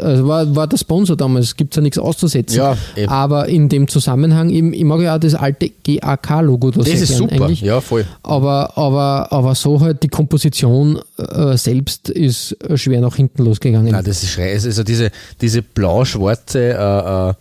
[0.01, 2.57] Also war, war der Sponsor damals, gibt es ja nichts auszusetzen.
[2.57, 6.71] Ja, aber in dem Zusammenhang, ich, ich mag ja auch das alte GAK-Logo.
[6.73, 7.61] Das ist gern, super, eigentlich.
[7.61, 8.05] ja, voll.
[8.23, 13.93] Aber, aber, aber so halt die Komposition äh, selbst ist schwer nach hinten losgegangen.
[13.93, 14.65] Nein, das ist schrecklich.
[14.65, 15.11] Also diese,
[15.41, 17.35] diese blau-schwarze äh, äh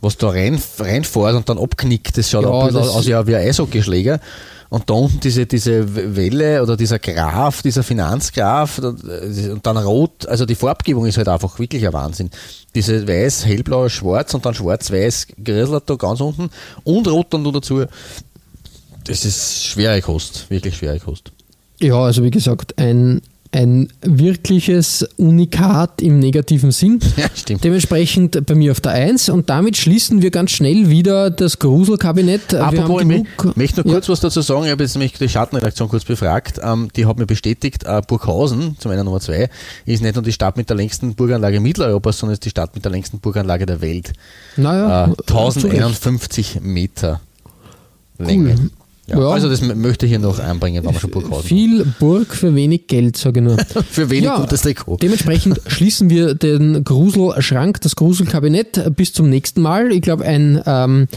[0.00, 3.46] was da rein, reinfährt und dann abknickt, das schaut ja, aus, aus ja, wie ein
[3.48, 4.20] Eishockeyschläger.
[4.70, 10.46] Und da unten diese, diese Welle oder dieser Graf, dieser Finanzgraf und dann rot, also
[10.46, 12.30] die Farbgebung ist halt einfach wirklich ein Wahnsinn.
[12.76, 16.50] Diese weiß, hellblau, schwarz und dann schwarz-weiß da ganz unten
[16.84, 17.84] und rot dann nur dazu.
[19.04, 21.32] Das ist schwere Kost, wirklich schwere Kost.
[21.80, 23.22] Ja, also wie gesagt, ein,
[23.52, 27.00] ein wirkliches Unikat im negativen Sinn.
[27.16, 27.64] Ja, stimmt.
[27.64, 32.54] Dementsprechend bei mir auf der 1 und damit schließen wir ganz schnell wieder das Gruselkabinett.
[32.54, 34.12] Apropos, ich möchte noch kurz ja.
[34.12, 34.64] was dazu sagen.
[34.64, 36.60] Ich habe jetzt nämlich die Schattenredaktion kurz befragt.
[36.62, 39.50] Ähm, die hat mir bestätigt, äh, Burghausen, zu meiner Nummer 2,
[39.84, 42.84] ist nicht nur die Stadt mit der längsten Burganlage Mitteleuropas, sondern ist die Stadt mit
[42.84, 44.12] der längsten Burganlage der Welt.
[44.56, 47.20] Naja, äh, 1051 Meter
[48.18, 48.54] Länge.
[48.56, 48.70] Cool.
[49.10, 49.28] Ja.
[49.30, 52.86] Also das möchte ich hier noch einbringen, wenn wir schon Burghausen Viel Burg für wenig
[52.86, 53.56] Geld, sage ich nur.
[53.90, 54.96] für wenig ja, gutes Trikot.
[54.96, 59.92] Dementsprechend schließen wir den Gruselschrank, das Gruselkabinett bis zum nächsten Mal.
[59.92, 60.62] Ich glaube, ein...
[60.66, 61.08] Ähm,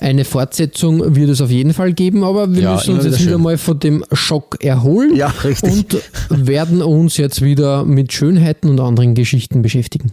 [0.00, 3.32] eine Fortsetzung wird es auf jeden Fall geben, aber wir ja, müssen uns jetzt wieder
[3.32, 3.42] schön.
[3.42, 5.96] mal von dem Schock erholen ja, und
[6.28, 10.12] werden uns jetzt wieder mit Schönheiten und anderen Geschichten beschäftigen.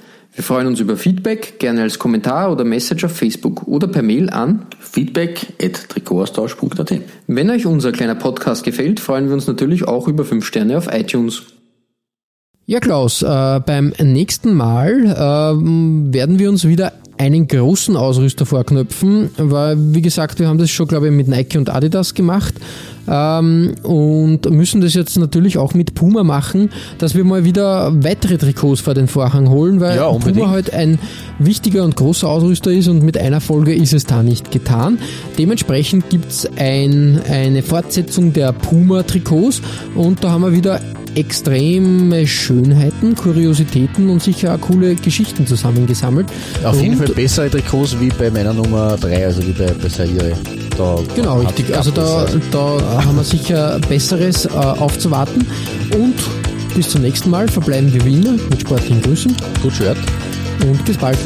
[0.33, 4.29] Wir freuen uns über Feedback, gerne als Kommentar oder Message auf Facebook oder per Mail
[4.29, 7.01] an feedback.trikotaustausch.at.
[7.27, 10.87] Wenn euch unser kleiner Podcast gefällt, freuen wir uns natürlich auch über 5 Sterne auf
[10.93, 11.41] iTunes.
[12.65, 15.09] Ja, Klaus, äh, beim nächsten Mal äh,
[16.13, 20.87] werden wir uns wieder einen großen Ausrüster vorknöpfen, weil, wie gesagt, wir haben das schon,
[20.87, 22.55] glaube ich, mit Nike und Adidas gemacht
[23.07, 28.39] ähm, und müssen das jetzt natürlich auch mit Puma machen, dass wir mal wieder weitere
[28.39, 30.97] Trikots vor den Vorhang holen, weil ja, Puma halt ein
[31.37, 34.97] wichtiger und großer Ausrüster ist und mit einer Folge ist es da nicht getan.
[35.37, 39.61] Dementsprechend gibt es ein, eine Fortsetzung der Puma-Trikots
[39.93, 40.81] und da haben wir wieder
[41.15, 46.27] extreme Schönheiten, Kuriositäten und sicher auch coole Geschichten zusammengesammelt.
[46.63, 49.89] Auf und jeden Fall bessere Trikots wie bei meiner Nummer 3, also wie bei, bei
[49.89, 50.33] Saire.
[50.77, 51.75] Da genau, richtig.
[51.75, 55.45] Also da, da haben wir sicher Besseres äh, aufzuwarten.
[55.93, 56.15] Und
[56.75, 59.35] bis zum nächsten Mal verbleiben wir wie immer mit sportlichen Grüßen.
[59.61, 59.97] Gut Shirt.
[60.65, 61.17] Und bis bald.